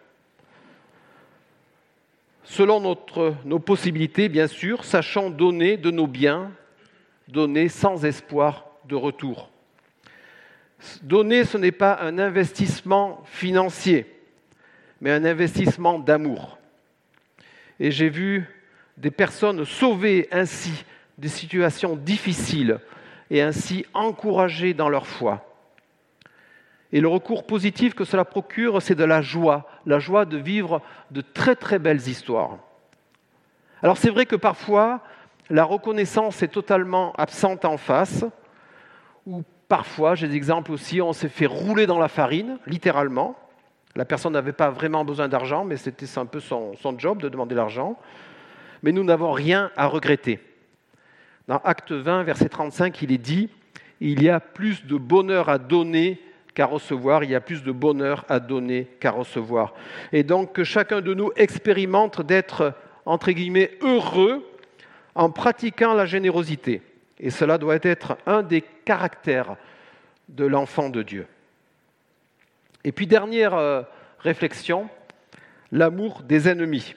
Selon 2.49 2.97
nos 3.45 3.59
possibilités, 3.59 4.27
bien 4.27 4.47
sûr, 4.47 4.83
sachant 4.83 5.29
donner 5.29 5.77
de 5.77 5.91
nos 5.91 6.07
biens, 6.07 6.51
donner 7.27 7.69
sans 7.69 8.05
espoir 8.05 8.65
de 8.85 8.95
retour. 8.95 9.51
Donner, 11.03 11.45
ce 11.45 11.59
n'est 11.59 11.71
pas 11.71 11.99
un 12.01 12.17
investissement 12.17 13.21
financier, 13.25 14.07
mais 14.99 15.11
un 15.11 15.25
investissement 15.25 15.99
d'amour. 15.99 16.57
Et 17.79 17.91
j'ai 17.91 18.09
vu 18.09 18.47
des 18.97 19.11
personnes 19.11 19.63
sauver 19.63 20.27
ainsi 20.31 20.85
des 21.19 21.27
situations 21.27 21.95
difficiles 21.95 22.79
et 23.29 23.43
ainsi 23.43 23.85
encouragés 23.93 24.73
dans 24.73 24.89
leur 24.89 25.05
foi. 25.05 25.48
Et 26.91 27.01
le 27.01 27.07
recours 27.07 27.45
positif 27.45 27.93
que 27.93 28.03
cela 28.03 28.25
procure, 28.25 28.81
c'est 28.81 28.95
de 28.95 29.03
la 29.03 29.21
joie, 29.21 29.67
la 29.85 29.99
joie 29.99 30.25
de 30.25 30.37
vivre 30.37 30.81
de 31.11 31.21
très 31.21 31.55
très 31.55 31.77
belles 31.77 32.07
histoires. 32.07 32.57
Alors 33.83 33.97
c'est 33.97 34.09
vrai 34.09 34.25
que 34.25 34.35
parfois, 34.35 35.01
la 35.49 35.63
reconnaissance 35.63 36.41
est 36.41 36.47
totalement 36.49 37.13
absente 37.13 37.65
en 37.65 37.77
face, 37.77 38.25
ou 39.25 39.43
parfois, 39.67 40.15
j'ai 40.15 40.27
des 40.27 40.35
exemples 40.35 40.71
aussi, 40.71 41.01
on 41.01 41.13
s'est 41.13 41.29
fait 41.29 41.45
rouler 41.45 41.85
dans 41.85 41.99
la 41.99 42.07
farine, 42.07 42.57
littéralement. 42.65 43.35
La 43.95 44.05
personne 44.05 44.33
n'avait 44.33 44.53
pas 44.53 44.69
vraiment 44.69 45.05
besoin 45.05 45.27
d'argent, 45.27 45.63
mais 45.63 45.77
c'était 45.77 46.07
un 46.17 46.25
peu 46.25 46.39
son, 46.39 46.75
son 46.77 46.97
job 46.97 47.21
de 47.21 47.29
demander 47.29 47.55
l'argent. 47.55 47.97
Mais 48.81 48.91
nous 48.91 49.03
n'avons 49.03 49.31
rien 49.31 49.71
à 49.77 49.85
regretter. 49.87 50.39
Dans 51.47 51.57
Acte 51.63 51.91
20, 51.91 52.23
verset 52.23 52.49
35, 52.49 53.01
il 53.01 53.11
est 53.11 53.17
dit, 53.17 53.49
il 53.99 54.23
y 54.23 54.29
a 54.29 54.39
plus 54.39 54.85
de 54.85 54.97
bonheur 54.97 55.49
à 55.49 55.57
donner 55.57 56.19
qu'à 56.59 56.65
recevoir, 56.65 57.23
il 57.23 57.29
y 57.29 57.35
a 57.35 57.39
plus 57.39 57.63
de 57.63 57.71
bonheur 57.71 58.25
à 58.27 58.41
donner 58.41 58.83
qu'à 58.99 59.11
recevoir. 59.11 59.73
Et 60.11 60.23
donc 60.23 60.51
que 60.51 60.65
chacun 60.65 60.99
de 60.99 61.13
nous 61.13 61.31
expérimente 61.37 62.21
d'être, 62.21 62.73
entre 63.05 63.31
guillemets, 63.31 63.77
heureux 63.79 64.45
en 65.15 65.29
pratiquant 65.31 65.93
la 65.93 66.05
générosité. 66.05 66.81
Et 67.17 67.29
cela 67.29 67.57
doit 67.57 67.77
être 67.81 68.17
un 68.25 68.43
des 68.43 68.61
caractères 68.83 69.55
de 70.27 70.43
l'enfant 70.43 70.89
de 70.89 71.01
Dieu. 71.01 71.27
Et 72.83 72.91
puis 72.91 73.07
dernière 73.07 73.53
euh, 73.53 73.83
réflexion, 74.19 74.89
l'amour 75.71 76.23
des 76.23 76.49
ennemis. 76.49 76.93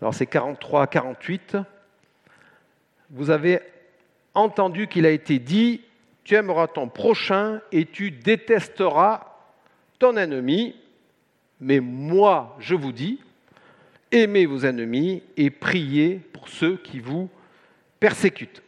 Alors 0.00 0.12
c'est 0.12 0.26
43 0.26 0.82
à 0.82 0.86
48 0.88 1.56
vous 3.10 3.30
avez 3.30 3.60
entendu 4.34 4.88
qu'il 4.88 5.06
a 5.06 5.10
été 5.10 5.38
dit, 5.38 5.82
tu 6.24 6.34
aimeras 6.34 6.68
ton 6.68 6.88
prochain 6.88 7.60
et 7.72 7.86
tu 7.86 8.10
détesteras 8.10 9.26
ton 9.98 10.16
ennemi. 10.16 10.76
Mais 11.60 11.80
moi, 11.80 12.56
je 12.58 12.74
vous 12.74 12.92
dis, 12.92 13.20
aimez 14.10 14.46
vos 14.46 14.64
ennemis 14.64 15.22
et 15.36 15.50
priez 15.50 16.16
pour 16.32 16.48
ceux 16.48 16.76
qui 16.76 16.98
vous 17.00 17.28
persécutent. 18.00 18.62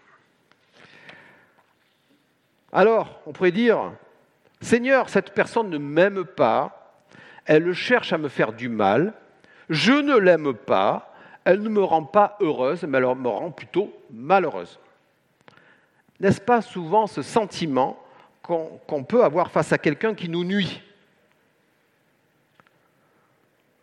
Alors, 2.72 3.20
on 3.26 3.32
pourrait 3.32 3.52
dire, 3.52 3.92
Seigneur, 4.60 5.08
cette 5.08 5.32
personne 5.32 5.70
ne 5.70 5.78
m'aime 5.78 6.24
pas, 6.24 6.96
elle 7.44 7.72
cherche 7.72 8.12
à 8.12 8.18
me 8.18 8.28
faire 8.28 8.52
du 8.52 8.68
mal, 8.68 9.14
je 9.68 9.92
ne 9.92 10.16
l'aime 10.16 10.54
pas, 10.54 11.14
elle 11.44 11.62
ne 11.62 11.68
me 11.68 11.82
rend 11.82 12.04
pas 12.04 12.36
heureuse, 12.40 12.82
mais 12.84 12.98
elle 12.98 13.04
me 13.04 13.28
rend 13.28 13.50
plutôt 13.50 13.92
malheureuse. 14.10 14.78
N'est-ce 16.20 16.40
pas 16.40 16.62
souvent 16.62 17.06
ce 17.06 17.22
sentiment 17.22 18.00
qu'on 18.42 19.04
peut 19.04 19.24
avoir 19.24 19.50
face 19.50 19.72
à 19.72 19.78
quelqu'un 19.78 20.14
qui 20.14 20.28
nous 20.28 20.44
nuit? 20.44 20.82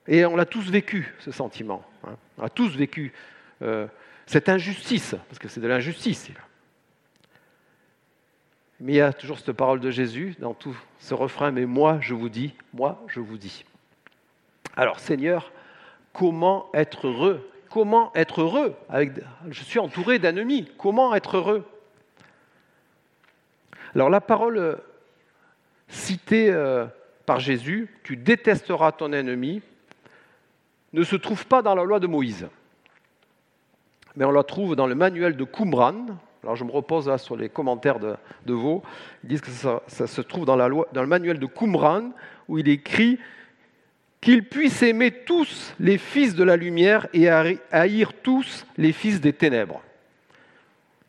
Et 0.07 0.25
on 0.25 0.35
l'a 0.35 0.45
tous 0.45 0.69
vécu, 0.69 1.13
ce 1.19 1.31
sentiment. 1.31 1.83
Hein. 2.05 2.15
On 2.37 2.43
a 2.43 2.49
tous 2.49 2.75
vécu 2.75 3.13
euh, 3.61 3.87
cette 4.25 4.49
injustice, 4.49 5.15
parce 5.27 5.39
que 5.39 5.47
c'est 5.47 5.61
de 5.61 5.67
l'injustice. 5.67 6.29
Mais 8.79 8.93
il 8.93 8.95
y 8.95 9.01
a 9.01 9.13
toujours 9.13 9.37
cette 9.37 9.51
parole 9.51 9.79
de 9.79 9.91
Jésus 9.91 10.35
dans 10.39 10.53
tout 10.53 10.75
ce 10.99 11.13
refrain, 11.13 11.51
mais 11.51 11.65
moi 11.65 11.99
je 12.01 12.15
vous 12.15 12.29
dis, 12.29 12.53
moi 12.73 13.03
je 13.07 13.19
vous 13.19 13.37
dis. 13.37 13.63
Alors 14.75 14.99
Seigneur, 14.99 15.51
comment 16.13 16.69
être 16.73 17.07
heureux? 17.07 17.47
Comment 17.69 18.11
être 18.15 18.41
heureux 18.41 18.75
avec, 18.89 19.11
Je 19.49 19.63
suis 19.63 19.79
entouré 19.79 20.19
d'ennemis, 20.19 20.69
comment 20.77 21.13
être 21.13 21.37
heureux? 21.37 21.65
Alors 23.93 24.09
la 24.09 24.21
parole 24.21 24.77
citée 25.87 26.49
euh, 26.49 26.85
par 27.25 27.39
Jésus, 27.39 27.89
tu 28.03 28.15
détesteras 28.15 28.93
ton 28.93 29.11
ennemi, 29.11 29.61
ne 30.93 31.03
se 31.03 31.15
trouve 31.15 31.45
pas 31.45 31.61
dans 31.61 31.75
la 31.75 31.83
loi 31.83 31.99
de 31.99 32.07
Moïse, 32.07 32.47
mais 34.15 34.25
on 34.25 34.31
la 34.31 34.43
trouve 34.43 34.75
dans 34.75 34.87
le 34.87 34.95
manuel 34.95 35.35
de 35.35 35.43
Qumran. 35.43 36.05
Alors 36.43 36.55
je 36.55 36.63
me 36.63 36.71
repose 36.71 37.07
là 37.07 37.17
sur 37.17 37.35
les 37.35 37.49
commentaires 37.49 37.99
de, 37.99 38.15
de 38.45 38.53
Vaux. 38.53 38.81
Ils 39.23 39.29
disent 39.29 39.41
que 39.41 39.51
ça, 39.51 39.81
se 39.87 40.21
trouve 40.21 40.45
dans, 40.45 40.55
la 40.55 40.67
loi, 40.67 40.87
dans 40.91 41.01
le 41.01 41.07
manuel 41.07 41.39
de 41.39 41.45
Qumran, 41.45 42.11
où 42.47 42.57
il 42.57 42.67
écrit 42.67 43.19
qu'ils 44.21 44.47
puissent 44.47 44.83
aimer 44.83 45.11
tous 45.11 45.73
les 45.79 45.97
fils 45.97 46.35
de 46.35 46.43
la 46.43 46.55
lumière 46.55 47.07
et 47.13 47.29
haïr 47.29 48.13
tous 48.21 48.65
les 48.77 48.91
fils 48.91 49.19
des 49.19 49.33
ténèbres. 49.33 49.81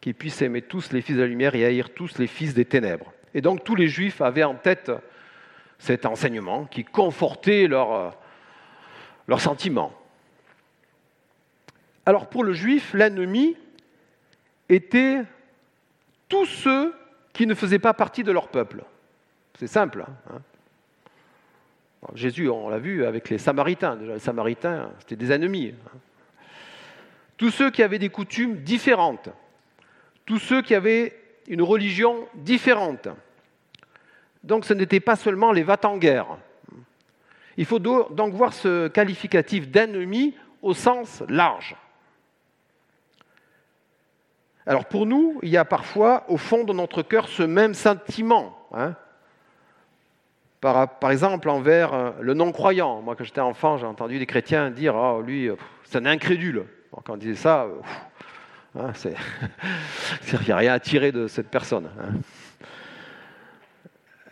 Qu'ils 0.03 0.15
puissent 0.15 0.43
aimer 0.43 0.61
tous 0.61 0.93
les 0.93 1.01
fils 1.01 1.17
de 1.17 1.23
la 1.23 1.29
lumière 1.29 1.55
et 1.55 1.65
haïr 1.65 1.95
tous 1.95 2.19
les 2.19 2.27
fils 2.27 2.53
des 2.53 2.67
ténèbres. 2.67 3.11
Et 3.33 3.41
donc 3.41 3.65
tous 3.65 3.75
les 3.75 3.88
juifs 3.88 4.21
avaient 4.21 4.45
en 4.45 4.55
tête 4.55 4.93
cet 5.79 6.05
enseignement 6.05 6.67
qui 6.67 6.85
confortait 6.85 7.67
leurs 7.67 8.15
leur 9.29 9.41
sentiments. 9.41 9.93
Alors 12.05 12.29
pour 12.29 12.45
le 12.45 12.53
juif, 12.53 12.93
l'ennemi 12.93 13.57
était 14.69 15.23
tous 16.29 16.47
ceux 16.47 16.95
qui 17.33 17.47
ne 17.47 17.55
faisaient 17.55 17.79
pas 17.79 17.95
partie 17.95 18.25
de 18.25 18.33
leur 18.33 18.49
peuple. 18.49 18.85
C'est 19.59 19.67
simple. 19.67 20.05
Hein. 20.31 20.41
Jésus, 22.15 22.49
on 22.49 22.69
l'a 22.69 22.79
vu 22.79 23.05
avec 23.05 23.31
les 23.31 23.38
Samaritains. 23.38 23.97
Déjà, 23.97 24.15
les 24.15 24.19
Samaritains, 24.19 24.91
c'était 24.99 25.17
des 25.17 25.31
ennemis. 25.31 25.75
Hein. 25.87 25.99
Tous 27.37 27.51
ceux 27.51 27.71
qui 27.71 27.83
avaient 27.83 27.99
des 27.99 28.09
coutumes 28.09 28.57
différentes, 28.57 29.29
tous 30.27 30.39
ceux 30.39 30.63
qui 30.63 30.75
avaient 30.75 31.19
une 31.49 31.63
religion 31.63 32.29
différente, 32.35 33.09
donc 34.45 34.65
ce 34.65 34.75
n'était 34.75 35.01
pas 35.01 35.17
seulement 35.17 35.53
les 35.53 35.63
va-t-en-guerre. 35.63 36.39
Il 37.57 37.65
faut 37.67 37.79
donc 37.79 38.35
voir 38.35 38.53
ce 38.53 38.89
qualificatif 38.89 39.69
d'ennemi 39.69 40.35
au 40.63 40.75
sens 40.75 41.23
large. 41.29 41.77
Alors 44.67 44.85
pour 44.85 45.07
nous, 45.07 45.39
il 45.43 45.49
y 45.49 45.57
a 45.57 45.65
parfois 45.65 46.25
au 46.29 46.37
fond 46.37 46.65
de 46.65 46.73
notre 46.73 47.03
cœur 47.03 47.29
ce 47.29 47.43
même 47.43 47.75
sentiment. 47.75 48.57
Hein. 48.73 48.95
par, 50.61 51.11
exemple, 51.11 51.51
envers 51.51 51.93
euh, 51.93 52.11
le 52.21 52.33
non-croyant. 52.33 53.03
Moi, 53.03 53.17
quand 53.17 53.25
j'étais 53.25 53.41
enfant, 53.41 53.77
j'ai 53.77 53.87
entendu 53.87 54.19
des 54.19 54.27
chrétiens 54.27 54.71
dire 54.71 54.95
Oh, 54.95 55.21
lui, 55.21 55.51
c'est 55.85 55.99
un 55.99 56.07
incrédule. 56.07 56.65
quand 56.91 57.11
on 57.11 57.17
disait 57.17 57.35
ça, 57.35 57.67
hein, 58.79 58.93
il 60.33 60.47
n'y 60.47 60.53
a 60.53 60.57
rien 60.57 60.73
à 60.73 60.81
tirer 60.81 61.13
de 61.13 61.27
cette 61.27 61.49
personne. 61.49 61.91
Hein. 61.99 62.15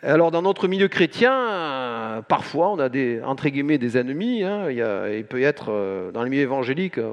Alors 0.03 0.31
dans 0.31 0.41
notre 0.41 0.67
milieu 0.67 0.89
chrétien, 0.89 2.25
parfois 2.27 2.71
on 2.71 2.79
a 2.79 2.89
des 2.89 3.21
entre 3.23 3.49
guillemets 3.49 3.77
des 3.77 3.99
ennemis. 3.99 4.43
Hein. 4.43 4.71
il, 4.71 5.25
peut 5.27 5.41
y 5.41 5.45
être 5.45 5.67
euh, 5.69 6.11
dans 6.11 6.23
les 6.23 6.31
milieux 6.31 6.45
évangéliques, 6.45 6.99
euh, 6.99 7.13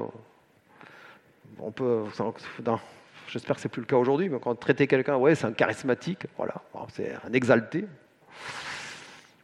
j'espère 3.28 3.56
que 3.56 3.62
c'est 3.62 3.68
plus 3.68 3.82
le 3.82 3.86
cas 3.86 3.96
aujourd'hui, 3.96 4.30
mais 4.30 4.38
quand 4.40 4.52
on 4.52 4.54
traitait 4.54 4.86
quelqu'un, 4.86 5.16
ouais, 5.16 5.34
c'est 5.34 5.46
un 5.46 5.52
charismatique, 5.52 6.26
voilà, 6.38 6.54
c'est 6.92 7.12
un 7.26 7.32
exalté. 7.34 7.84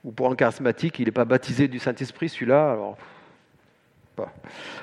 Ou 0.04 0.12
pour 0.12 0.30
un 0.30 0.36
charismatique, 0.36 0.98
il 0.98 1.06
n'est 1.06 1.12
pas 1.12 1.24
baptisé 1.24 1.68
du 1.68 1.78
Saint-Esprit, 1.78 2.28
celui-là. 2.28 2.72
Alors, 2.72 2.98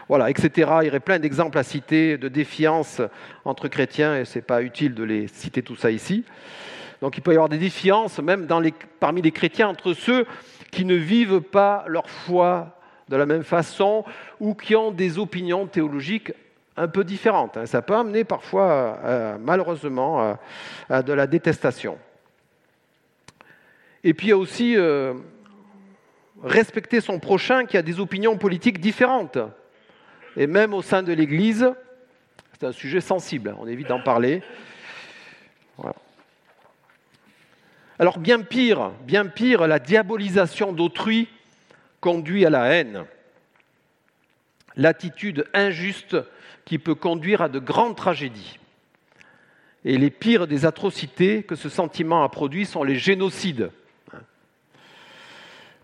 voilà, 0.08 0.30
etc. 0.30 0.72
Il 0.82 0.86
y 0.86 0.90
aurait 0.90 1.00
plein 1.00 1.20
d'exemples 1.20 1.58
à 1.58 1.64
citer 1.64 2.18
de 2.18 2.28
défiance 2.28 3.02
entre 3.46 3.68
chrétiens, 3.68 4.18
et 4.18 4.26
ce 4.26 4.40
n'est 4.40 4.44
pas 4.44 4.62
utile 4.62 4.94
de 4.94 5.04
les 5.04 5.28
citer 5.28 5.62
tout 5.62 5.76
ça 5.76 5.92
ici. 5.92 6.26
Donc 7.02 7.18
il 7.18 7.22
peut 7.22 7.32
y 7.32 7.36
avoir 7.36 7.50
des 7.50 7.58
défiances 7.58 8.20
même 8.20 8.48
parmi 9.00 9.22
les 9.22 9.32
chrétiens 9.32 9.70
entre 9.70 9.94
ceux 9.94 10.26
qui 10.70 10.86
ne 10.86 10.96
vivent 10.96 11.42
pas 11.42 11.84
leur 11.88 12.10
foi 12.10 12.78
de 13.10 13.16
la 13.16 13.26
même 13.26 13.44
façon 13.44 14.06
ou 14.40 14.54
qui 14.54 14.76
ont 14.76 14.92
des 14.92 15.18
opinions 15.18 15.66
théologiques 15.66 16.32
un 16.78 16.88
peu 16.88 17.04
différentes. 17.04 17.58
Hein. 17.58 17.66
Ça 17.66 17.82
peut 17.82 17.96
amener 17.96 18.24
parfois, 18.24 19.00
euh, 19.04 19.38
malheureusement, 19.40 20.38
à, 20.90 21.04
de 21.04 21.12
la 21.12 21.28
détestation. 21.28 21.98
Et 24.04 24.14
puis 24.14 24.28
il 24.28 24.30
y 24.30 24.34
a 24.34 24.38
aussi 24.38 24.78
euh, 24.78 25.14
respecter 26.44 27.02
son 27.02 27.20
prochain 27.20 27.66
qui 27.66 27.78
a 27.78 27.82
des 27.82 28.00
opinions 28.00 28.38
politiques 28.38 28.80
différentes. 28.80 29.38
Et 30.38 30.48
même 30.48 30.74
au 30.74 30.82
sein 30.82 31.04
de 31.04 31.14
l'Église, 31.14 31.72
c'est 32.54 32.66
un 32.66 32.72
sujet 32.72 33.02
sensible, 33.02 33.56
on 33.60 33.68
évite 33.68 33.88
d'en 33.88 34.02
parler. 34.02 34.42
Alors 38.00 38.18
bien 38.18 38.42
pire, 38.42 38.92
bien 39.04 39.28
pire, 39.28 39.68
la 39.68 39.80
diabolisation 39.80 40.74
d'autrui 40.74 41.28
conduit 42.00 42.46
à 42.46 42.50
la 42.50 42.66
haine. 42.66 43.06
L'attitude 44.76 45.48
injuste 45.54 46.18
qui 46.66 46.80
peut 46.80 46.96
conduire 46.96 47.42
à 47.42 47.50
de 47.50 47.60
grandes 47.60 47.96
tragédies. 47.96 48.58
Et 49.84 49.98
les 49.98 50.10
pires 50.10 50.48
des 50.48 50.66
atrocités 50.66 51.44
que 51.44 51.56
ce 51.56 51.70
sentiment 51.70 52.24
a 52.24 52.30
produit 52.30 52.66
sont 52.66 52.84
les 52.84 52.96
génocides. 52.96 53.72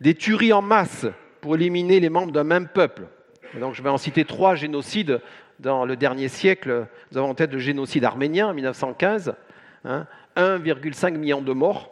Des 0.02 0.14
tueries 0.14 0.54
en 0.54 0.62
masse 0.62 1.08
pour 1.42 1.56
éliminer 1.56 2.00
les 2.00 2.10
membres 2.10 2.32
d'un 2.32 2.44
même 2.44 2.68
peuple. 2.68 3.08
donc 3.60 3.74
je 3.74 3.82
vais 3.82 3.90
en 3.90 3.98
citer 3.98 4.26
trois 4.26 4.56
génocides 4.56 5.22
dans 5.60 5.86
le 5.86 5.96
dernier 5.96 6.28
siècle. 6.28 6.88
Nous 7.12 7.18
avons 7.18 7.30
en 7.30 7.36
tête 7.36 7.52
le 7.52 7.60
génocide 7.60 8.04
arménien 8.04 8.48
en 8.48 8.54
1915, 8.54 9.34
1,5 10.36 11.18
million 11.18 11.42
de 11.42 11.54
morts. 11.54 11.92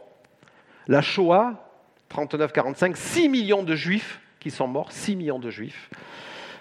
La 0.88 1.02
Shoah, 1.02 1.66
39-45, 2.12 2.96
6 2.96 3.30
millions 3.30 3.64
de 3.64 3.76
juifs 3.76 4.22
qui 4.40 4.52
sont 4.52 4.68
morts, 4.68 4.92
6 4.92 5.16
millions 5.16 5.40
de 5.40 5.50
juifs. 5.50 5.90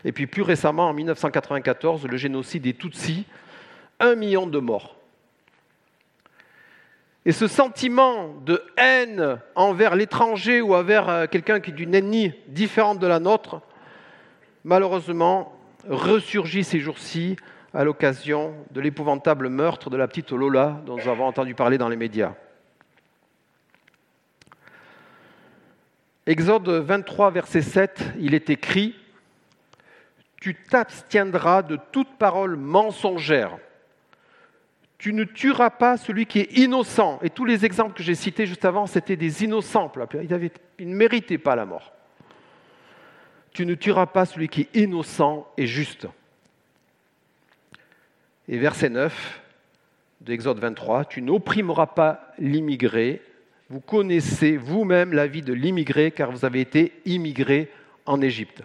Et 0.04 0.12
puis 0.12 0.26
plus 0.26 0.42
récemment, 0.42 0.88
en 0.88 0.94
1994, 0.94 2.06
le 2.06 2.16
génocide 2.16 2.62
des 2.62 2.74
Tutsis, 2.74 3.26
1 4.00 4.14
million 4.14 4.46
de 4.46 4.58
morts. 4.58 4.96
Et 7.26 7.32
ce 7.32 7.46
sentiment 7.46 8.34
de 8.44 8.62
haine 8.76 9.38
envers 9.54 9.96
l'étranger 9.96 10.60
ou 10.60 10.74
envers 10.74 11.08
euh, 11.08 11.26
quelqu'un 11.26 11.60
qui 11.60 11.70
est 11.70 11.74
d'une 11.74 11.94
ethnie 11.94 12.32
différente 12.48 12.98
de 12.98 13.06
la 13.06 13.18
nôtre, 13.18 13.62
malheureusement, 14.62 15.58
ressurgit 15.88 16.64
ces 16.64 16.80
jours-ci 16.80 17.36
à 17.72 17.82
l'occasion 17.82 18.54
de 18.72 18.80
l'épouvantable 18.80 19.48
meurtre 19.48 19.88
de 19.88 19.96
la 19.96 20.06
petite 20.06 20.32
Lola 20.32 20.82
dont 20.84 20.96
nous 20.96 21.08
avons 21.08 21.24
entendu 21.24 21.54
parler 21.54 21.78
dans 21.78 21.88
les 21.88 21.96
médias. 21.96 22.34
Exode 26.26 26.68
23, 26.68 27.30
verset 27.30 27.62
7, 27.62 28.02
il 28.18 28.34
est 28.34 28.48
écrit 28.50 28.94
Tu 30.40 30.54
t'abstiendras 30.54 31.62
de 31.62 31.78
toute 31.90 32.16
parole 32.18 32.56
mensongère. 32.56 33.58
Tu 35.04 35.12
ne 35.12 35.24
tueras 35.24 35.68
pas 35.68 35.98
celui 35.98 36.24
qui 36.24 36.38
est 36.38 36.56
innocent. 36.56 37.18
Et 37.20 37.28
tous 37.28 37.44
les 37.44 37.66
exemples 37.66 37.92
que 37.92 38.02
j'ai 38.02 38.14
cités 38.14 38.46
juste 38.46 38.64
avant, 38.64 38.86
c'était 38.86 39.16
des 39.16 39.44
innocents. 39.44 39.92
Ils, 40.78 40.88
ne 40.88 40.94
méritaient 40.94 41.36
pas 41.36 41.54
la 41.54 41.66
mort. 41.66 41.92
Tu 43.52 43.66
ne 43.66 43.74
tueras 43.74 44.06
pas 44.06 44.24
celui 44.24 44.48
qui 44.48 44.62
est 44.62 44.76
innocent 44.76 45.46
et 45.58 45.66
juste. 45.66 46.06
Et 48.48 48.56
verset 48.56 48.88
9 48.88 49.42
de 50.22 50.32
Exode 50.32 50.58
23, 50.58 51.04
tu 51.04 51.20
n'opprimeras 51.20 51.88
pas 51.88 52.32
l'immigré 52.38 53.20
vous 53.68 53.80
connaissez 53.80 54.56
vous-même 54.56 55.12
la 55.12 55.26
vie 55.26 55.42
de 55.42 55.52
l'immigré 55.52 56.12
car 56.12 56.30
vous 56.30 56.46
avez 56.46 56.62
été 56.62 56.92
immigré 57.04 57.70
en 58.06 58.22
Égypte. 58.22 58.62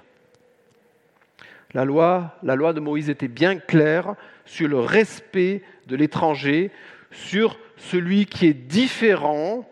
La 1.73 1.85
loi, 1.85 2.35
la 2.43 2.55
loi 2.55 2.73
de 2.73 2.79
Moïse 2.79 3.09
était 3.09 3.27
bien 3.27 3.57
claire 3.57 4.15
sur 4.45 4.67
le 4.67 4.79
respect 4.79 5.61
de 5.89 5.95
l'étranger, 5.95 6.71
sur 7.11 7.57
celui 7.75 8.25
qui 8.25 8.47
est 8.47 8.53
différent 8.53 9.67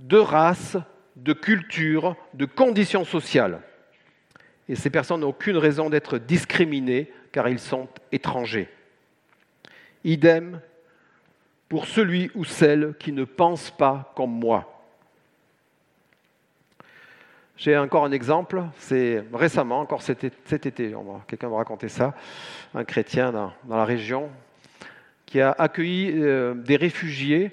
de 0.00 0.18
race, 0.18 0.76
de 1.16 1.32
culture, 1.32 2.16
de 2.34 2.44
conditions 2.44 3.04
sociales. 3.04 3.60
Et 4.68 4.74
ces 4.74 4.90
personnes 4.90 5.20
n'ont 5.20 5.28
aucune 5.28 5.56
raison 5.56 5.88
d'être 5.88 6.18
discriminées 6.18 7.10
car 7.32 7.48
ils 7.48 7.58
sont 7.58 7.88
étrangers. 8.12 8.68
Idem 10.04 10.60
pour 11.68 11.86
celui 11.86 12.30
ou 12.34 12.44
celle 12.44 12.94
qui 12.98 13.12
ne 13.12 13.24
pense 13.24 13.70
pas 13.70 14.12
comme 14.16 14.32
moi. 14.32 14.72
J'ai 17.56 17.76
encore 17.78 18.04
un 18.04 18.12
exemple, 18.12 18.64
c'est 18.78 19.24
récemment, 19.32 19.80
encore 19.80 20.02
cet 20.02 20.24
été, 20.24 20.94
quelqu'un 21.26 21.48
m'a 21.48 21.56
raconté 21.56 21.88
ça, 21.88 22.14
un 22.74 22.84
chrétien 22.84 23.32
dans, 23.32 23.52
la 23.68 23.84
région 23.86 24.28
qui 25.36 25.42
a 25.42 25.54
accueilli 25.58 26.12
euh, 26.14 26.54
des 26.54 26.76
réfugiés, 26.76 27.50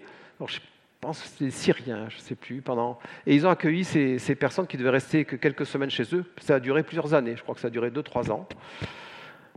je 0.48 0.60
pense 1.02 1.22
que 1.22 1.28
c'était 1.28 1.52
Syriens, 1.52 2.08
je 2.08 2.16
ne 2.16 2.22
sais 2.22 2.36
plus, 2.36 2.62
pendant, 2.62 2.98
et 3.28 3.36
ils 3.36 3.46
ont 3.46 3.50
accueilli 3.50 3.84
ces, 3.84 4.36
personnes 4.36 4.68
qui 4.68 4.78
devaient 4.78 4.90
rester 4.90 5.26
que 5.26 5.36
quelques 5.36 5.66
semaines 5.66 5.90
chez 5.90 6.16
eux. 6.16 6.24
Ça 6.40 6.56
a 6.56 6.60
duré 6.62 6.84
plusieurs 6.84 7.14
années, 7.14 7.36
je 7.36 7.44
crois 7.44 7.56
que 7.56 7.60
ça 7.60 7.68
a 7.68 7.72
duré 7.72 7.90
2-3 7.90 8.32
ans. 8.32 8.48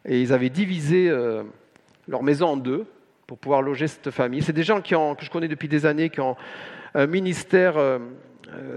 Et 0.07 0.21
ils 0.21 0.33
avaient 0.33 0.51
divisé 0.51 1.09
euh, 1.09 1.45
leur 2.09 2.25
maison 2.25 2.49
en 2.49 2.57
deux 2.57 2.85
pour 3.29 3.39
pouvoir 3.39 3.62
loger 3.62 3.87
cette 3.87 4.11
famille. 4.11 4.43
C'est 4.43 4.53
des 4.53 4.65
gens 4.65 4.81
qui 4.81 4.97
ont, 4.97 5.15
que 5.15 5.25
je 5.25 5.31
connais 5.31 5.47
depuis 5.47 5.69
des 5.69 5.87
années 5.87 6.11
qui 6.11 6.21
ont 6.21 6.37
un 6.97 7.07
ministère 7.07 7.77
euh, 7.77 8.01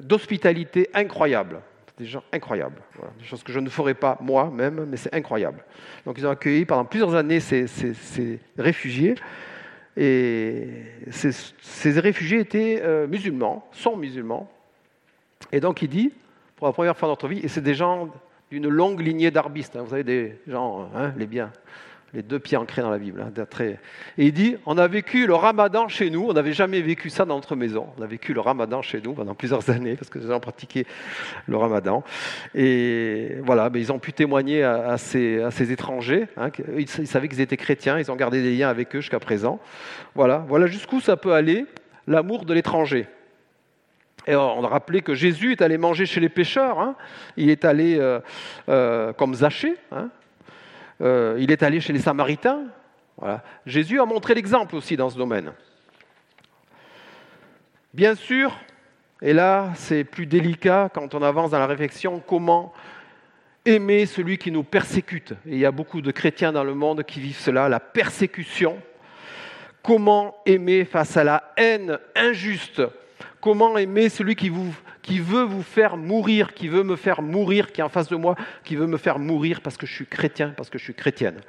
d'hospitalité 0.03 0.91
incroyable. 0.93 1.61
Des 1.99 2.05
gens 2.05 2.23
incroyables. 2.31 2.81
Des 3.19 3.25
choses 3.25 3.43
que 3.43 3.51
je 3.51 3.59
ne 3.59 3.69
ferais 3.69 3.93
pas 3.93 4.17
moi-même, 4.21 4.85
mais 4.85 4.97
c'est 4.97 5.13
incroyable. 5.13 5.63
Donc 6.05 6.17
ils 6.17 6.25
ont 6.25 6.29
accueilli 6.29 6.65
pendant 6.65 6.85
plusieurs 6.85 7.13
années 7.13 7.41
ces, 7.41 7.65
réfugiés. 8.57 9.15
Et 9.97 10.69
ces, 11.11 11.99
réfugiés 11.99 12.39
étaient 12.39 12.81
euh, 12.81 13.05
musulmans, 13.05 13.67
sont 13.73 13.97
musulmans. 13.97 14.49
Et 15.51 15.59
donc 15.59 15.81
il 15.81 15.89
dit, 15.89 16.13
pour 16.55 16.67
la 16.67 16.73
première 16.73 16.95
fois 16.95 17.07
dans 17.07 17.13
notre 17.13 17.27
vie, 17.27 17.39
et 17.39 17.49
c'est 17.49 17.61
des 17.61 17.73
gens 17.73 18.09
d'une 18.49 18.69
longue 18.69 19.01
lignée 19.01 19.29
d'arbistes. 19.29 19.75
Hein. 19.75 19.81
vous 19.83 19.89
savez, 19.89 20.03
des 20.03 20.39
gens, 20.47 20.89
hein, 20.95 21.13
les 21.17 21.27
biens 21.27 21.51
les 22.13 22.23
deux 22.23 22.39
pieds 22.39 22.57
ancrés 22.57 22.81
dans 22.81 22.89
la 22.89 22.97
Bible. 22.97 23.21
Hein, 23.21 23.45
et 24.17 24.25
il 24.25 24.33
dit, 24.33 24.57
on 24.65 24.77
a 24.77 24.87
vécu 24.87 25.27
le 25.27 25.35
ramadan 25.35 25.87
chez 25.87 26.09
nous, 26.09 26.27
on 26.27 26.33
n'avait 26.33 26.53
jamais 26.53 26.81
vécu 26.81 27.09
ça 27.09 27.25
dans 27.25 27.35
notre 27.35 27.55
maison, 27.55 27.87
on 27.97 28.01
a 28.01 28.07
vécu 28.07 28.33
le 28.33 28.39
ramadan 28.39 28.81
chez 28.81 29.01
nous 29.01 29.13
pendant 29.13 29.35
plusieurs 29.35 29.69
années, 29.69 29.95
parce 29.95 30.09
que 30.09 30.19
les 30.19 30.27
gens 30.27 30.39
pratiquaient 30.39 30.85
le 31.47 31.57
ramadan. 31.57 32.03
Et 32.55 33.35
voilà, 33.43 33.69
mais 33.69 33.79
ils 33.79 33.91
ont 33.91 33.99
pu 33.99 34.13
témoigner 34.13 34.63
à, 34.63 34.97
ces, 34.97 35.71
étrangers, 35.71 36.27
hein, 36.37 36.49
ils, 36.77 36.87
savaient 36.87 37.27
qu'ils 37.27 37.41
étaient 37.41 37.57
chrétiens, 37.57 37.99
ils 37.99 38.11
ont 38.11 38.15
gardé 38.15 38.41
des 38.41 38.55
liens 38.55 38.69
avec 38.69 38.95
eux 38.95 39.01
jusqu'à 39.01 39.19
présent. 39.19 39.59
Voilà, 40.15 40.45
voilà 40.47 40.67
jusqu'où 40.67 40.99
ça 40.99 41.17
peut 41.17 41.33
aller, 41.33 41.65
l'amour 42.07 42.45
de 42.45 42.53
l'étranger. 42.53 43.07
Et 44.27 44.35
on 44.35 44.63
a 44.63 44.67
rappelé 44.67 45.01
que 45.01 45.15
Jésus 45.15 45.53
est 45.53 45.61
allé 45.61 45.77
manger 45.77 46.05
chez 46.05 46.19
les 46.19 46.29
pêcheurs. 46.29 46.79
Hein. 46.79 46.95
Il 47.37 47.49
est 47.49 47.65
allé 47.65 47.97
euh, 47.97 48.19
euh, 48.67 49.13
comme 49.13 49.33
Zachée. 49.33 49.75
Hein. 49.91 50.09
Euh, 51.01 51.37
il 51.39 51.51
est 51.51 51.63
allé 51.63 51.79
chez 51.79 51.93
les 51.93 51.99
Samaritains. 51.99 52.65
Jésus 53.65 53.99
a 53.99 54.05
montré 54.05 54.33
l'exemple 54.33 54.75
aussi 54.75 54.95
dans 54.95 55.09
ce 55.09 55.17
domaine. 55.17 55.51
Bien 57.93 58.15
sûr, 58.15 58.57
et 59.21 59.33
là 59.33 59.71
c'est 59.75 60.05
plus 60.05 60.25
délicat 60.25 60.89
quand 60.93 61.13
on 61.15 61.21
avance 61.21 61.51
dans 61.51 61.59
la 61.59 61.67
réflexion, 61.67 62.23
comment 62.25 62.71
aimer 63.65 64.05
celui 64.05 64.37
qui 64.37 64.51
nous 64.51 64.63
persécute. 64.63 65.33
Et 65.45 65.53
il 65.53 65.59
y 65.59 65.65
a 65.65 65.71
beaucoup 65.71 66.01
de 66.01 66.11
chrétiens 66.11 66.53
dans 66.53 66.63
le 66.63 66.73
monde 66.73 67.03
qui 67.03 67.19
vivent 67.19 67.39
cela, 67.39 67.67
la 67.67 67.79
persécution. 67.79 68.81
Comment 69.83 70.35
aimer 70.45 70.85
face 70.85 71.17
à 71.17 71.23
la 71.23 71.51
haine 71.57 71.97
injuste? 72.15 72.81
Comment 73.41 73.77
aimer 73.77 74.09
celui 74.09 74.35
qui 74.35 74.49
vous 74.49 74.73
qui 75.09 75.17
veut 75.17 75.41
vous 75.41 75.63
faire 75.63 75.97
mourir, 75.97 76.53
qui 76.53 76.67
veut 76.67 76.83
me 76.83 76.95
faire 76.95 77.23
mourir, 77.23 77.71
qui 77.71 77.81
est 77.81 77.83
en 77.83 77.89
face 77.89 78.09
de 78.09 78.15
moi, 78.15 78.35
qui 78.63 78.75
veut 78.75 78.85
me 78.85 78.97
faire 78.97 79.17
mourir 79.17 79.61
parce 79.61 79.75
que 79.75 79.87
je 79.87 79.93
suis 79.95 80.05
chrétien, 80.05 80.53
parce 80.55 80.69
que 80.69 80.77
je 80.77 80.83
suis 80.83 80.93
chrétienne. 80.93 81.41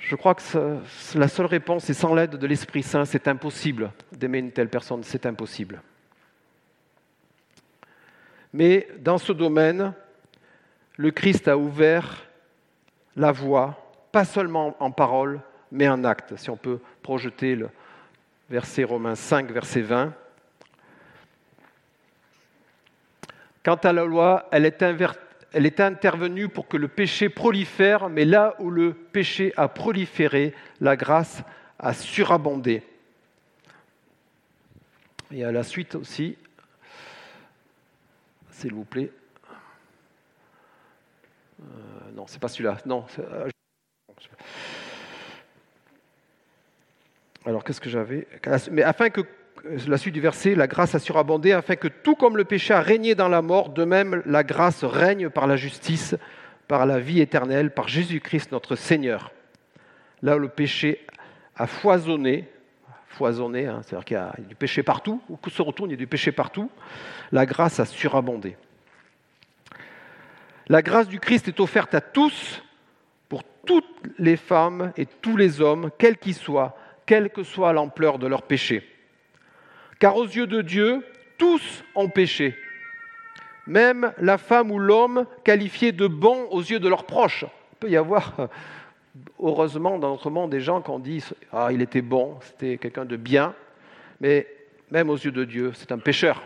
Je 0.00 0.16
crois 0.16 0.34
que 0.34 0.42
la 1.14 1.28
seule 1.28 1.46
réponse 1.46 1.88
est 1.88 1.94
sans 1.94 2.16
l'aide 2.16 2.34
de 2.34 2.46
l'Esprit 2.48 2.82
Saint, 2.82 3.04
c'est 3.04 3.28
impossible 3.28 3.92
d'aimer 4.10 4.38
une 4.38 4.50
telle 4.50 4.68
personne, 4.68 5.04
c'est 5.04 5.24
impossible. 5.24 5.80
Mais 8.52 8.88
dans 8.98 9.18
ce 9.18 9.32
domaine, 9.32 9.92
le 10.96 11.12
Christ 11.12 11.46
a 11.46 11.56
ouvert 11.56 12.24
la 13.14 13.30
voie, 13.30 13.94
pas 14.10 14.24
seulement 14.24 14.74
en 14.80 14.90
parole, 14.90 15.42
mais 15.70 15.88
en 15.88 16.02
acte. 16.02 16.34
Si 16.34 16.50
on 16.50 16.56
peut 16.56 16.80
projeter 17.02 17.54
le 17.54 17.68
verset 18.48 18.82
Romains 18.82 19.14
5, 19.14 19.48
verset 19.52 19.82
20. 19.82 20.12
Quant 23.70 23.76
à 23.76 23.92
la 23.92 24.04
loi, 24.04 24.48
elle 24.50 24.66
est, 24.66 25.80
intervenue 25.80 26.48
pour 26.48 26.66
que 26.66 26.76
le 26.76 26.88
péché 26.88 27.28
prolifère, 27.28 28.08
mais 28.08 28.24
là 28.24 28.56
où 28.58 28.68
le 28.68 28.92
péché 28.92 29.52
a 29.56 29.68
proliféré, 29.68 30.56
la 30.80 30.96
grâce 30.96 31.44
a 31.78 31.94
surabondé. 31.94 32.82
Et 35.30 35.44
à 35.44 35.52
la 35.52 35.62
suite 35.62 35.94
aussi, 35.94 36.36
s'il 38.50 38.74
vous 38.74 38.84
plaît. 38.84 39.12
Euh, 41.60 41.64
non, 42.12 42.26
c'est 42.26 42.40
pas 42.40 42.48
celui-là. 42.48 42.78
Non. 42.86 43.06
Euh, 43.20 43.48
alors 47.46 47.62
qu'est-ce 47.62 47.80
que 47.80 47.88
j'avais? 47.88 48.26
Mais 48.72 48.82
afin 48.82 49.10
que 49.10 49.20
la 49.86 49.98
suite 49.98 50.14
du 50.14 50.20
verset, 50.20 50.54
la 50.54 50.66
grâce 50.66 50.94
a 50.94 50.98
surabondé 50.98 51.52
afin 51.52 51.76
que 51.76 51.88
tout 51.88 52.14
comme 52.14 52.36
le 52.36 52.44
péché 52.44 52.74
a 52.74 52.80
régné 52.80 53.14
dans 53.14 53.28
la 53.28 53.42
mort, 53.42 53.70
de 53.70 53.84
même 53.84 54.22
la 54.26 54.42
grâce 54.42 54.84
règne 54.84 55.28
par 55.28 55.46
la 55.46 55.56
justice, 55.56 56.16
par 56.68 56.86
la 56.86 57.00
vie 57.00 57.20
éternelle, 57.20 57.72
par 57.72 57.88
Jésus-Christ 57.88 58.52
notre 58.52 58.76
Seigneur. 58.76 59.32
Là 60.22 60.36
où 60.36 60.38
le 60.38 60.48
péché 60.48 61.04
a 61.56 61.66
foisonné, 61.66 62.48
foisonné, 63.08 63.66
hein, 63.66 63.80
c'est-à-dire 63.82 64.04
qu'il 64.04 64.14
y 64.14 64.18
a 64.18 64.32
du 64.48 64.54
péché 64.54 64.82
partout, 64.82 65.20
où 65.28 65.50
se 65.50 65.62
retourne, 65.62 65.90
il 65.90 65.94
y 65.94 65.96
a 65.96 65.98
du 65.98 66.06
péché 66.06 66.32
partout, 66.32 66.70
la 67.32 67.46
grâce 67.46 67.80
a 67.80 67.84
surabondé. 67.84 68.56
La 70.68 70.82
grâce 70.82 71.08
du 71.08 71.18
Christ 71.18 71.48
est 71.48 71.60
offerte 71.60 71.94
à 71.94 72.00
tous, 72.00 72.62
pour 73.28 73.42
toutes 73.66 74.02
les 74.18 74.36
femmes 74.36 74.92
et 74.96 75.06
tous 75.06 75.36
les 75.36 75.60
hommes, 75.60 75.90
quels 75.98 76.18
qu'ils 76.18 76.34
soient, 76.34 76.76
quelle 77.06 77.30
que 77.30 77.42
soit 77.42 77.72
l'ampleur 77.72 78.18
de 78.18 78.26
leur 78.26 78.42
péché. 78.42 78.89
Car 80.00 80.16
aux 80.16 80.24
yeux 80.24 80.48
de 80.48 80.62
Dieu, 80.62 81.06
tous 81.38 81.84
ont 81.94 82.08
péché. 82.08 82.56
Même 83.66 84.12
la 84.18 84.38
femme 84.38 84.72
ou 84.72 84.78
l'homme 84.78 85.26
qualifiés 85.44 85.92
de 85.92 86.08
bons 86.08 86.48
aux 86.50 86.62
yeux 86.62 86.80
de 86.80 86.88
leurs 86.88 87.04
proches. 87.04 87.44
Il 87.44 87.76
peut 87.78 87.90
y 87.90 87.96
avoir, 87.96 88.48
heureusement, 89.38 89.98
dans 89.98 90.10
notre 90.10 90.30
monde, 90.30 90.50
des 90.50 90.60
gens 90.60 90.80
qui 90.80 90.90
ont 90.90 90.98
dit 90.98 91.22
Ah, 91.52 91.68
il 91.70 91.82
était 91.82 92.02
bon, 92.02 92.38
c'était 92.40 92.78
quelqu'un 92.78 93.04
de 93.04 93.16
bien. 93.16 93.54
Mais 94.20 94.48
même 94.90 95.10
aux 95.10 95.16
yeux 95.16 95.30
de 95.30 95.44
Dieu, 95.44 95.72
c'est 95.74 95.92
un 95.92 95.98
pécheur. 95.98 96.42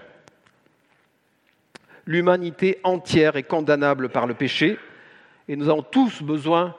L'humanité 2.07 2.81
entière 2.83 3.37
est 3.37 3.45
condamnable 3.45 4.11
par 4.11 4.27
le 4.27 4.35
péché 4.35 4.79
et 5.49 5.57
nous 5.57 5.69
avons 5.69 5.83
tous 5.83 6.23
besoin, 6.23 6.75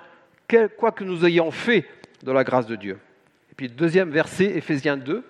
quoi 0.77 0.91
que 0.91 1.03
nous 1.03 1.25
ayons 1.25 1.51
fait, 1.51 1.85
de 2.21 2.31
la 2.31 2.43
grâce 2.43 2.67
de 2.67 2.75
Dieu. 2.75 2.99
Et 3.51 3.55
puis, 3.55 3.69
deuxième 3.69 4.09
verset, 4.09 4.45
Éphésiens 4.57 4.97
2, 4.97 5.23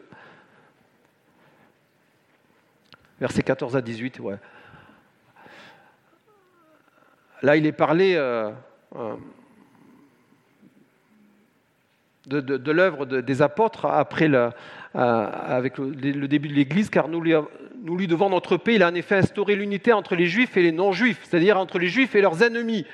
versets 3.19 3.43
14 3.43 3.75
à 3.75 3.81
18. 3.81 4.19
Ouais. 4.19 4.35
Là, 7.41 7.55
il 7.55 7.65
est 7.65 7.71
parlé 7.71 8.15
euh, 8.15 8.51
euh, 8.95 9.15
de, 12.27 12.71
l'œuvre 12.71 13.05
des 13.05 13.41
apôtres 13.41 13.85
après 13.85 14.27
le, 14.27 14.49
euh, 14.95 15.29
avec 15.47 15.77
le, 15.77 16.27
début 16.27 16.47
de 16.47 16.53
l'Église, 16.53 16.89
car 16.89 17.07
nous 17.07 17.21
lui, 17.21 17.33
nous 17.83 17.97
lui 17.97 18.07
devons 18.07 18.29
notre 18.29 18.57
paix. 18.57 18.75
Il 18.75 18.83
a 18.83 18.89
en 18.89 18.95
effet 18.95 19.15
instauré 19.15 19.55
l'unité 19.55 19.93
entre 19.93 20.15
les 20.15 20.25
juifs 20.25 20.57
et 20.57 20.63
les 20.63 20.71
non-juifs, 20.71 21.19
c'est-à-dire 21.23 21.59
entre 21.59 21.77
les 21.77 21.87
juifs 21.87 22.15
et 22.15 22.21
leurs 22.21 22.41
ennemis, 22.41 22.85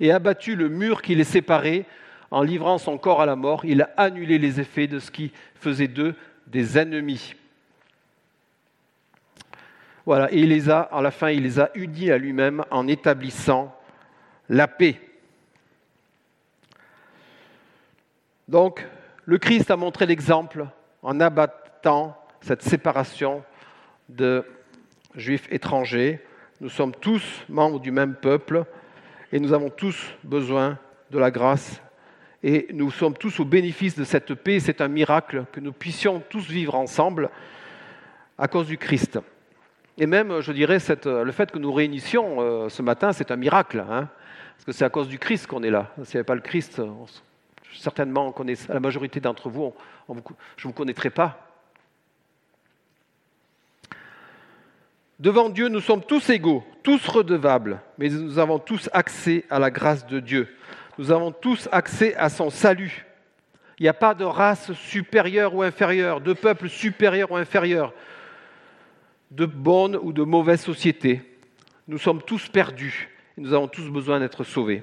et 0.00 0.12
abattu 0.12 0.56
le 0.56 0.68
mur 0.68 1.02
qui 1.02 1.14
les 1.14 1.24
séparait 1.24 1.84
en 2.30 2.42
livrant 2.42 2.78
son 2.78 2.98
corps 2.98 3.20
à 3.20 3.26
la 3.26 3.36
mort. 3.36 3.64
Il 3.64 3.82
a 3.82 3.90
annulé 3.96 4.38
les 4.38 4.60
effets 4.60 4.86
de 4.86 4.98
ce 4.98 5.10
qui 5.10 5.32
faisait 5.54 5.88
d'eux 5.88 6.14
des 6.46 6.78
ennemis. 6.78 7.34
Voilà, 10.08 10.32
et 10.32 10.38
il 10.38 10.48
les 10.48 10.70
a, 10.70 10.80
à 10.80 11.02
la 11.02 11.10
fin, 11.10 11.28
il 11.28 11.42
les 11.42 11.60
a 11.60 11.68
unis 11.74 12.10
à 12.10 12.16
lui-même 12.16 12.64
en 12.70 12.88
établissant 12.88 13.78
la 14.48 14.66
paix. 14.66 14.98
Donc, 18.48 18.86
le 19.26 19.36
Christ 19.36 19.70
a 19.70 19.76
montré 19.76 20.06
l'exemple 20.06 20.64
en 21.02 21.20
abattant 21.20 22.16
cette 22.40 22.62
séparation 22.62 23.44
de 24.08 24.46
juifs 25.14 25.46
étrangers. 25.50 26.24
Nous 26.62 26.70
sommes 26.70 26.94
tous 26.94 27.44
membres 27.50 27.78
du 27.78 27.90
même 27.90 28.14
peuple 28.14 28.64
et 29.30 29.38
nous 29.38 29.52
avons 29.52 29.68
tous 29.68 30.14
besoin 30.24 30.78
de 31.10 31.18
la 31.18 31.30
grâce 31.30 31.82
et 32.42 32.68
nous 32.72 32.90
sommes 32.90 33.12
tous 33.12 33.40
au 33.40 33.44
bénéfice 33.44 33.94
de 33.94 34.04
cette 34.04 34.32
paix. 34.32 34.58
C'est 34.58 34.80
un 34.80 34.88
miracle 34.88 35.44
que 35.52 35.60
nous 35.60 35.74
puissions 35.74 36.22
tous 36.30 36.48
vivre 36.48 36.76
ensemble 36.76 37.28
à 38.38 38.48
cause 38.48 38.68
du 38.68 38.78
Christ. 38.78 39.18
Et 40.00 40.06
même, 40.06 40.40
je 40.40 40.52
dirais, 40.52 40.78
le 41.04 41.32
fait 41.32 41.50
que 41.50 41.58
nous 41.58 41.72
réunissions 41.72 42.36
euh, 42.38 42.68
ce 42.68 42.82
matin, 42.82 43.12
c'est 43.12 43.32
un 43.32 43.36
miracle. 43.36 43.80
Hein, 43.80 44.08
parce 44.54 44.64
que 44.64 44.72
c'est 44.72 44.84
à 44.84 44.90
cause 44.90 45.08
du 45.08 45.18
Christ 45.18 45.48
qu'on 45.48 45.64
est 45.64 45.70
là. 45.70 45.92
S'il 46.04 46.14
n'y 46.14 46.18
avait 46.18 46.24
pas 46.24 46.36
le 46.36 46.40
Christ, 46.40 46.80
certainement, 47.76 48.32
la 48.68 48.80
majorité 48.80 49.18
d'entre 49.18 49.48
vous, 49.48 49.74
je 50.08 50.14
ne 50.14 50.22
vous 50.62 50.72
connaîtrais 50.72 51.10
pas. 51.10 51.44
Devant 55.18 55.48
Dieu, 55.48 55.68
nous 55.68 55.80
sommes 55.80 56.02
tous 56.02 56.30
égaux, 56.30 56.64
tous 56.84 57.08
redevables, 57.08 57.80
mais 57.98 58.08
nous 58.08 58.38
avons 58.38 58.60
tous 58.60 58.88
accès 58.92 59.44
à 59.50 59.58
la 59.58 59.72
grâce 59.72 60.06
de 60.06 60.20
Dieu. 60.20 60.48
Nous 60.96 61.10
avons 61.10 61.32
tous 61.32 61.68
accès 61.72 62.14
à 62.14 62.28
son 62.28 62.50
salut. 62.50 63.04
Il 63.80 63.82
n'y 63.82 63.88
a 63.88 63.94
pas 63.94 64.14
de 64.14 64.24
race 64.24 64.72
supérieure 64.74 65.56
ou 65.56 65.62
inférieure, 65.62 66.20
de 66.20 66.32
peuple 66.34 66.68
supérieur 66.68 67.32
ou 67.32 67.36
inférieur, 67.36 67.92
de 69.30 69.46
bonne 69.46 69.96
ou 69.96 70.12
de 70.12 70.22
mauvaise 70.22 70.60
société. 70.60 71.22
Nous 71.86 71.98
sommes 71.98 72.22
tous 72.22 72.48
perdus 72.48 73.08
et 73.36 73.40
nous 73.40 73.52
avons 73.52 73.68
tous 73.68 73.88
besoin 73.90 74.20
d'être 74.20 74.44
sauvés. 74.44 74.82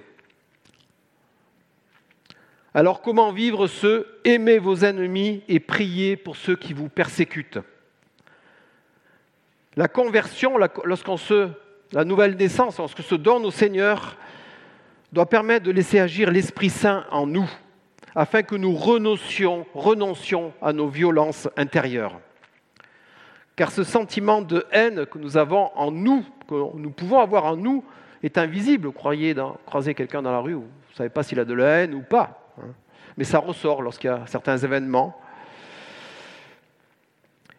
Alors 2.74 3.02
comment 3.02 3.32
vivre 3.32 3.68
ce 3.68 4.06
aimez 4.26 4.60
vos 4.60 4.84
ennemis 4.84 5.44
et 5.48 5.60
priez 5.60 6.18
pour 6.18 6.36
ceux 6.36 6.58
qui 6.58 6.74
vous 6.74 6.90
persécutent 6.90 7.60
La 9.78 9.88
conversion, 9.88 10.58
lorsqu'on 10.84 11.18
se, 11.18 11.50
la 11.94 12.04
nouvelle 12.04 12.36
naissance, 12.36 12.78
lorsque 12.78 13.02
se 13.02 13.16
donne 13.16 13.46
au 13.46 13.52
Seigneur, 13.52 14.18
doit 15.14 15.30
permettre 15.30 15.66
de 15.66 15.72
laisser 15.72 16.00
agir 16.00 16.30
l'Esprit 16.32 16.70
Saint 16.70 17.06
en 17.12 17.26
nous, 17.26 17.50
afin 18.14 18.44
que 18.44 18.56
nous 18.56 18.76
renoncions, 18.76 19.66
renoncions 19.74 20.54
à 20.62 20.74
nos 20.74 20.90
violences 20.90 21.48
intérieures. 21.56 22.20
Car 23.56 23.72
ce 23.72 23.84
sentiment 23.84 24.42
de 24.42 24.66
haine 24.72 25.06
que 25.06 25.18
nous 25.18 25.38
avons 25.38 25.72
en 25.76 25.92
nous, 25.92 26.26
que 26.48 26.78
nous 26.78 26.90
pouvons 26.92 27.20
avoir 27.20 27.46
en 27.46 27.56
nous, 27.56 27.84
est 28.22 28.38
invisible. 28.38 28.92
Croyez 28.92 29.36
croiser 29.66 29.94
quelqu'un 29.94 30.22
dans 30.22 30.32
la 30.32 30.40
rue, 30.40 30.54
vous 30.54 30.62
ne 30.62 30.96
savez 30.96 31.10
pas 31.10 31.24
s'il 31.24 31.40
a 31.40 31.46
de 31.46 31.54
la 31.54 31.66
haine 31.68 31.94
ou 31.94 32.02
pas. 32.02 32.52
Hein. 32.60 32.74
Mais 33.18 33.24
ça 33.24 33.40
ressort 33.40 33.82
lorsqu'il 33.82 34.10
y 34.10 34.14
a 34.14 34.26
certains 34.28 34.58
événements. 34.58 35.18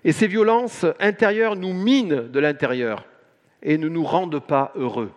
Et 0.05 0.12
ces 0.12 0.26
violences 0.26 0.84
intérieures 1.01 1.57
nous 1.57 1.72
minent 1.72 2.28
de 2.28 2.40
l'intérieur 2.40 3.05
et 3.62 3.78
ne 3.78 3.88
nous 3.88 4.05
rendent 4.05 4.38
pas 4.38 4.72
heureux. 4.76 5.11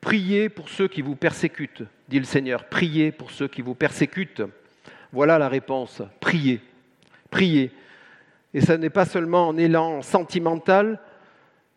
Priez 0.00 0.48
pour 0.48 0.68
ceux 0.68 0.88
qui 0.88 1.02
vous 1.02 1.16
persécutent, 1.16 1.82
dit 2.08 2.18
le 2.18 2.24
Seigneur. 2.24 2.64
Priez 2.64 3.10
pour 3.10 3.32
ceux 3.32 3.48
qui 3.48 3.62
vous 3.62 3.74
persécutent. 3.74 4.42
Voilà 5.12 5.38
la 5.38 5.48
réponse. 5.48 6.02
Priez. 6.20 6.60
Priez. 7.30 7.72
Et 8.54 8.60
ce 8.60 8.72
n'est 8.72 8.90
pas 8.90 9.04
seulement 9.04 9.50
un 9.50 9.56
élan 9.56 10.02
sentimental, 10.02 11.00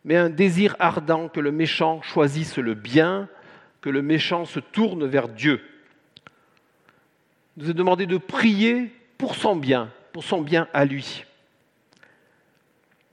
mais 0.04 0.16
un 0.16 0.30
désir 0.30 0.74
ardent 0.78 1.28
que 1.28 1.40
le 1.40 1.52
méchant 1.52 2.02
choisisse 2.02 2.58
le 2.58 2.74
bien, 2.74 3.28
que 3.80 3.90
le 3.90 4.02
méchant 4.02 4.44
se 4.44 4.60
tourne 4.60 5.06
vers 5.06 5.28
Dieu. 5.28 5.60
Nous 7.56 7.70
est 7.70 7.74
demandé 7.74 8.06
de 8.06 8.16
prier 8.16 8.90
pour 9.18 9.34
son 9.34 9.54
bien, 9.54 9.90
pour 10.12 10.24
son 10.24 10.40
bien 10.40 10.68
à 10.72 10.84
lui. 10.84 11.24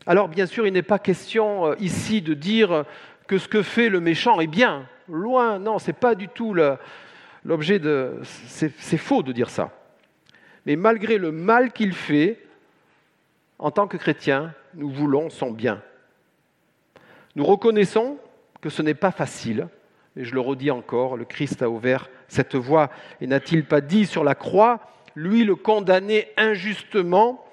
Alors 0.06 0.30
bien 0.30 0.46
sûr, 0.46 0.66
il 0.66 0.74
n'est 0.74 0.82
pas 0.82 1.00
question 1.00 1.68
euh, 1.68 1.76
ici 1.80 2.22
de 2.22 2.34
dire 2.34 2.86
que 3.28 3.38
ce 3.38 3.48
que 3.48 3.62
fait 3.62 3.90
le 3.90 4.00
méchant 4.00 4.40
est 4.40 4.48
bien. 4.48 4.88
Loin, 5.08 5.60
non, 5.60 5.78
ce 5.78 5.88
n'est 5.88 5.98
pas 5.98 6.16
du 6.16 6.28
tout 6.28 6.56
l'objet 7.44 7.80
de... 7.80 8.20
C'est 8.24 8.98
faux 8.98 9.22
de 9.22 9.32
dire 9.32 9.50
ça. 9.50 9.72
Mais 10.66 10.76
malgré 10.76 11.18
le 11.18 11.32
mal 11.32 11.72
qu'il 11.72 11.94
fait, 11.94 12.40
en 13.60 13.72
tant 13.72 13.88
que 13.88 13.98
chrétiens, 13.98 14.54
nous 14.74 14.90
voulons 14.90 15.30
son 15.30 15.52
bien. 15.52 15.82
Nous 17.36 17.46
reconnaissons 17.46 18.18
que 18.62 18.70
ce 18.70 18.82
n'est 18.82 18.94
pas 18.94 19.12
facile, 19.12 19.68
et 20.16 20.24
je 20.24 20.34
le 20.34 20.40
redis 20.40 20.72
encore, 20.72 21.18
le 21.18 21.26
Christ 21.26 21.62
a 21.62 21.70
ouvert 21.70 22.10
cette 22.28 22.56
voie. 22.56 22.90
Et 23.22 23.28
n'a-t-il 23.28 23.66
pas 23.66 23.82
dit 23.82 24.06
sur 24.06 24.24
la 24.24 24.36
croix, 24.36 24.80
lui 25.16 25.44
le 25.44 25.56
condamné 25.56 26.30
injustement 26.38 27.46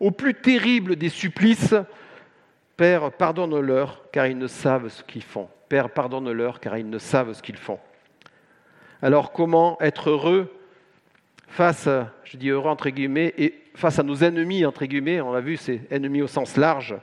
au 0.00 0.10
plus 0.10 0.34
terrible 0.34 0.96
des 0.96 1.08
supplices, 1.08 1.74
Père, 2.76 3.12
pardonne-leur, 3.12 4.02
car 4.10 4.26
ils 4.26 4.38
ne 4.38 4.46
savent 4.48 4.88
ce 4.88 5.04
qu'ils 5.04 5.22
font. 5.22 5.48
Père, 5.68 5.90
pardonne-leur, 5.90 6.58
car 6.58 6.76
ils 6.78 6.88
ne 6.88 6.98
savent 6.98 7.32
ce 7.32 7.42
qu'ils 7.42 7.56
font. 7.56 7.78
Alors 9.02 9.32
comment 9.32 9.76
être 9.80 10.10
heureux 10.10 10.52
face, 11.52 11.88
je 12.24 12.36
dis 12.38 12.50
entre 12.52 12.88
guillemets, 12.88 13.34
et 13.36 13.62
face 13.74 13.98
à 13.98 14.02
nos 14.02 14.16
ennemis, 14.24 14.64
entre 14.64 14.86
guillemets, 14.86 15.20
on 15.20 15.32
l'a 15.32 15.40
vu, 15.40 15.56
c'est 15.58 15.82
ennemis 15.90 16.22
au 16.22 16.26
sens 16.26 16.56
large, 16.56 16.96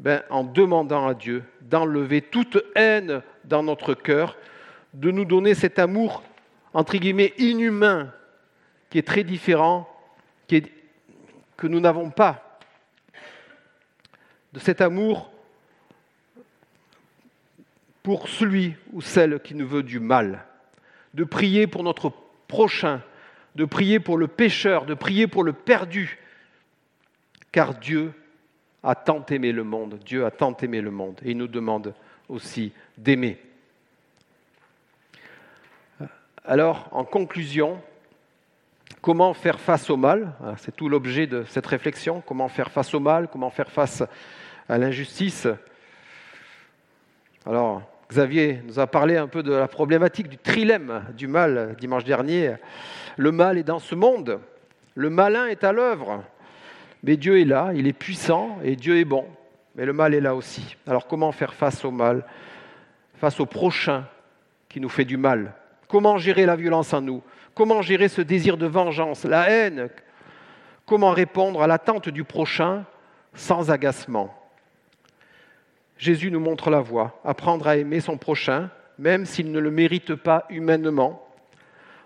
ben, 0.00 0.22
en 0.28 0.42
demandant 0.42 1.06
à 1.06 1.14
Dieu 1.14 1.44
d'enlever 1.60 2.20
toute 2.20 2.58
haine 2.74 3.22
dans 3.44 3.62
notre 3.62 3.94
cœur, 3.94 4.36
de 4.92 5.10
nous 5.10 5.24
donner 5.24 5.54
cet 5.54 5.78
amour, 5.78 6.24
entre 6.74 6.96
guillemets, 6.96 7.32
inhumain, 7.38 8.12
qui 8.90 8.98
est 8.98 9.06
très 9.06 9.22
différent, 9.22 9.88
que 10.48 11.66
nous 11.66 11.80
n'avons 11.80 12.10
pas, 12.10 12.58
de 14.52 14.58
cet 14.58 14.80
amour 14.80 15.30
pour 18.02 18.28
celui 18.28 18.74
ou 18.92 19.00
celle 19.00 19.40
qui 19.40 19.54
nous 19.54 19.68
veut 19.68 19.82
du 19.82 20.00
mal, 20.00 20.44
de 21.14 21.24
prier 21.24 21.66
pour 21.66 21.82
notre 21.82 22.12
prochain, 22.48 23.02
de 23.58 23.64
prier 23.64 23.98
pour 23.98 24.16
le 24.16 24.28
pécheur, 24.28 24.86
de 24.86 24.94
prier 24.94 25.26
pour 25.26 25.42
le 25.42 25.52
perdu, 25.52 26.18
car 27.50 27.74
Dieu 27.74 28.12
a 28.84 28.94
tant 28.94 29.26
aimé 29.26 29.50
le 29.50 29.64
monde, 29.64 29.98
Dieu 30.06 30.24
a 30.24 30.30
tant 30.30 30.56
aimé 30.58 30.80
le 30.80 30.92
monde, 30.92 31.18
et 31.24 31.32
il 31.32 31.36
nous 31.36 31.48
demande 31.48 31.92
aussi 32.28 32.72
d'aimer. 32.96 33.36
Alors, 36.44 36.88
en 36.92 37.04
conclusion, 37.04 37.82
comment 39.02 39.34
faire 39.34 39.58
face 39.58 39.90
au 39.90 39.96
mal? 39.96 40.34
C'est 40.58 40.76
tout 40.76 40.88
l'objet 40.88 41.26
de 41.26 41.42
cette 41.48 41.66
réflexion, 41.66 42.22
comment 42.24 42.48
faire 42.48 42.70
face 42.70 42.94
au 42.94 43.00
mal, 43.00 43.26
comment 43.26 43.50
faire 43.50 43.72
face 43.72 44.04
à 44.68 44.78
l'injustice? 44.78 45.48
Alors, 47.44 47.82
Xavier 48.08 48.62
nous 48.64 48.78
a 48.78 48.86
parlé 48.86 49.16
un 49.16 49.26
peu 49.26 49.42
de 49.42 49.52
la 49.52 49.66
problématique 49.66 50.28
du 50.28 50.38
trilemme 50.38 51.04
du 51.14 51.26
mal 51.26 51.76
dimanche 51.80 52.04
dernier. 52.04 52.54
Le 53.18 53.32
mal 53.32 53.58
est 53.58 53.64
dans 53.64 53.80
ce 53.80 53.96
monde, 53.96 54.38
le 54.94 55.10
malin 55.10 55.48
est 55.48 55.64
à 55.64 55.72
l'œuvre, 55.72 56.22
mais 57.02 57.16
Dieu 57.16 57.40
est 57.40 57.44
là, 57.44 57.72
il 57.74 57.88
est 57.88 57.92
puissant 57.92 58.58
et 58.62 58.76
Dieu 58.76 58.96
est 59.00 59.04
bon, 59.04 59.26
mais 59.74 59.84
le 59.84 59.92
mal 59.92 60.14
est 60.14 60.20
là 60.20 60.36
aussi. 60.36 60.76
Alors 60.86 61.08
comment 61.08 61.32
faire 61.32 61.52
face 61.52 61.84
au 61.84 61.90
mal, 61.90 62.24
face 63.16 63.40
au 63.40 63.46
prochain 63.46 64.04
qui 64.68 64.78
nous 64.78 64.88
fait 64.88 65.04
du 65.04 65.16
mal? 65.16 65.52
Comment 65.88 66.16
gérer 66.16 66.46
la 66.46 66.54
violence 66.54 66.94
en 66.94 67.00
nous? 67.00 67.20
Comment 67.56 67.82
gérer 67.82 68.06
ce 68.06 68.22
désir 68.22 68.56
de 68.56 68.66
vengeance, 68.66 69.24
la 69.24 69.50
haine? 69.50 69.88
Comment 70.86 71.10
répondre 71.10 71.60
à 71.60 71.66
l'attente 71.66 72.08
du 72.08 72.22
prochain 72.22 72.84
sans 73.34 73.72
agacement? 73.72 74.32
Jésus 75.96 76.30
nous 76.30 76.38
montre 76.38 76.70
la 76.70 76.80
voie, 76.80 77.20
apprendre 77.24 77.66
à 77.66 77.76
aimer 77.76 77.98
son 77.98 78.16
prochain, 78.16 78.70
même 78.96 79.26
s'il 79.26 79.50
ne 79.50 79.58
le 79.58 79.72
mérite 79.72 80.14
pas 80.14 80.46
humainement. 80.50 81.27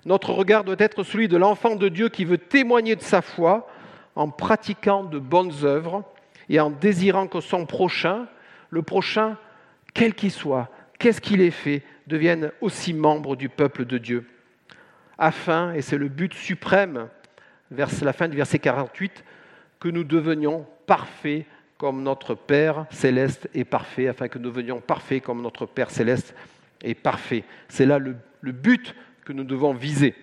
Notre 0.05 0.33
regard 0.33 0.65
doit 0.65 0.77
être 0.79 1.05
celui 1.05 1.29
de 1.29 1.37
l'enfant 1.37 1.77
de 1.77 1.89
Dieu 1.89 2.09
qui 2.09 2.25
veut 2.25 2.39
témoigner 2.39 2.97
de 2.97 3.03
sa 3.03 3.23
foi 3.23 3.69
en 4.17 4.29
pratiquant 4.29 5.05
de 5.05 5.19
bonnes 5.19 5.65
œuvres 5.65 6.05
et 6.49 6.59
en 6.61 6.71
désirant 6.71 7.29
que 7.29 7.41
son 7.41 7.67
prochain, 7.67 8.27
le 8.71 8.83
prochain, 8.83 9.37
quel 9.95 10.15
qu'il 10.15 10.33
soit, 10.33 10.69
qu'est-ce 10.99 11.21
qu'il 11.21 11.41
ait 11.41 11.51
fait, 11.51 11.83
devienne 12.07 12.51
aussi 12.61 12.95
membre 12.95 13.37
du 13.37 13.49
peuple 13.49 13.85
de 13.85 13.99
Dieu. 13.99 14.27
Afin, 15.19 15.73
et 15.75 15.83
c'est 15.83 15.99
le 15.99 16.09
but 16.09 16.35
suprême, 16.35 17.09
vers 17.71 17.89
la 18.03 18.13
fin 18.13 18.29
du 18.29 18.37
verset 18.37 18.59
48, 18.59 19.25
que 19.79 19.89
nous 19.89 20.05
devenions 20.05 20.67
parfaits 20.87 21.47
comme 21.79 22.03
notre 22.03 22.35
Père 22.35 22.87
céleste 22.91 23.49
est 23.55 23.65
parfait, 23.65 24.09
afin 24.09 24.29
que 24.29 24.39
nous 24.39 24.51
devenions 24.51 24.81
parfaits 24.81 25.23
comme 25.23 25.43
notre 25.43 25.67
Père 25.67 25.91
céleste 25.91 26.35
est 26.83 26.95
parfait. 26.95 27.45
C'est 27.69 27.87
là 27.87 27.99
le, 27.99 28.17
le 28.41 28.53
but 28.53 28.95
que 29.25 29.33
nous 29.33 29.45
devons 29.45 29.73
viser. 29.75 30.15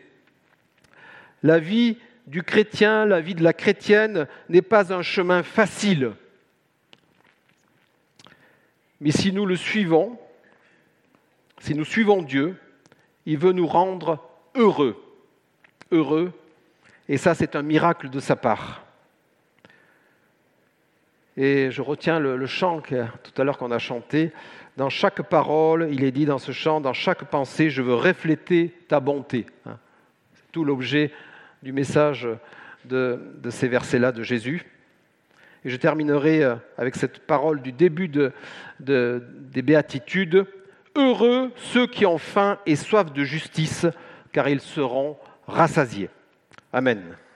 La 1.44 1.60
vie 1.60 1.98
du 2.28 2.44
chrétien, 2.44 3.06
la 3.06 3.22
vie 3.22 3.36
de 3.36 3.44
la 3.44 3.54
chrétienne 3.54 4.28
n'est 4.50 4.62
pas 4.62 4.94
un 4.94 5.02
chemin 5.02 5.44
facile. 5.44 6.14
Mais 9.02 9.12
si 9.12 9.32
nous 9.32 9.46
le 9.46 9.56
suivons, 9.56 10.20
si 11.60 11.74
nous 11.74 11.86
suivons 11.86 12.22
Dieu, 12.22 12.56
il 13.26 13.38
veut 13.38 13.54
nous 13.54 13.68
rendre 13.68 14.24
heureux. 14.56 15.02
Heureux. 15.92 16.32
Et 17.08 17.18
ça, 17.18 17.34
c'est 17.34 17.56
un 17.56 17.62
miracle 17.62 18.10
de 18.10 18.20
sa 18.20 18.36
part. 18.36 18.84
Et 21.38 21.72
je 21.72 21.82
retiens 21.82 22.20
le, 22.20 22.46
chant 22.46 22.82
tout 22.82 23.42
à 23.42 23.44
l'heure 23.44 23.58
qu'on 23.58 23.72
a 23.72 23.80
chanté. 23.80 24.34
Dans 24.80 24.90
chaque 24.90 25.24
parole, 25.24 25.90
il 25.92 26.06
est 26.06 26.12
dit 26.14 26.26
dans 26.26 26.38
ce 26.38 26.54
chant, 26.54 26.80
dans 26.80 26.94
chaque 26.94 27.26
pensée, 27.26 27.70
je 27.70 27.82
veux 27.82 27.96
refléter 27.96 28.74
ta 28.88 29.02
bonté. 29.02 29.46
Hein. 29.66 29.78
C'est 30.34 30.50
tout 30.54 30.64
l'objet 30.64 31.12
du 31.62 31.74
message 31.74 32.26
de, 32.86 33.20
ces 33.50 33.68
versets-là 33.68 34.14
de 34.14 34.24
Jésus. 34.24 34.66
Et 35.66 35.70
je 35.70 35.76
terminerai 35.76 36.46
euh, 36.46 36.56
avec 36.78 36.96
cette 36.96 37.20
parole 37.20 37.62
du 37.62 37.74
début 37.74 38.08
des 38.80 39.62
béatitudes. 39.62 40.46
Heureux 40.96 41.52
ceux 41.58 41.86
qui 41.86 42.06
ont 42.06 42.18
faim 42.18 42.58
et 42.66 42.78
soif 42.78 43.12
de 43.12 43.26
justice, 43.26 43.86
car 44.32 44.48
ils 44.48 44.62
seront 44.62 45.18
rassasiés. 45.46 46.10
Amen. 46.72 47.18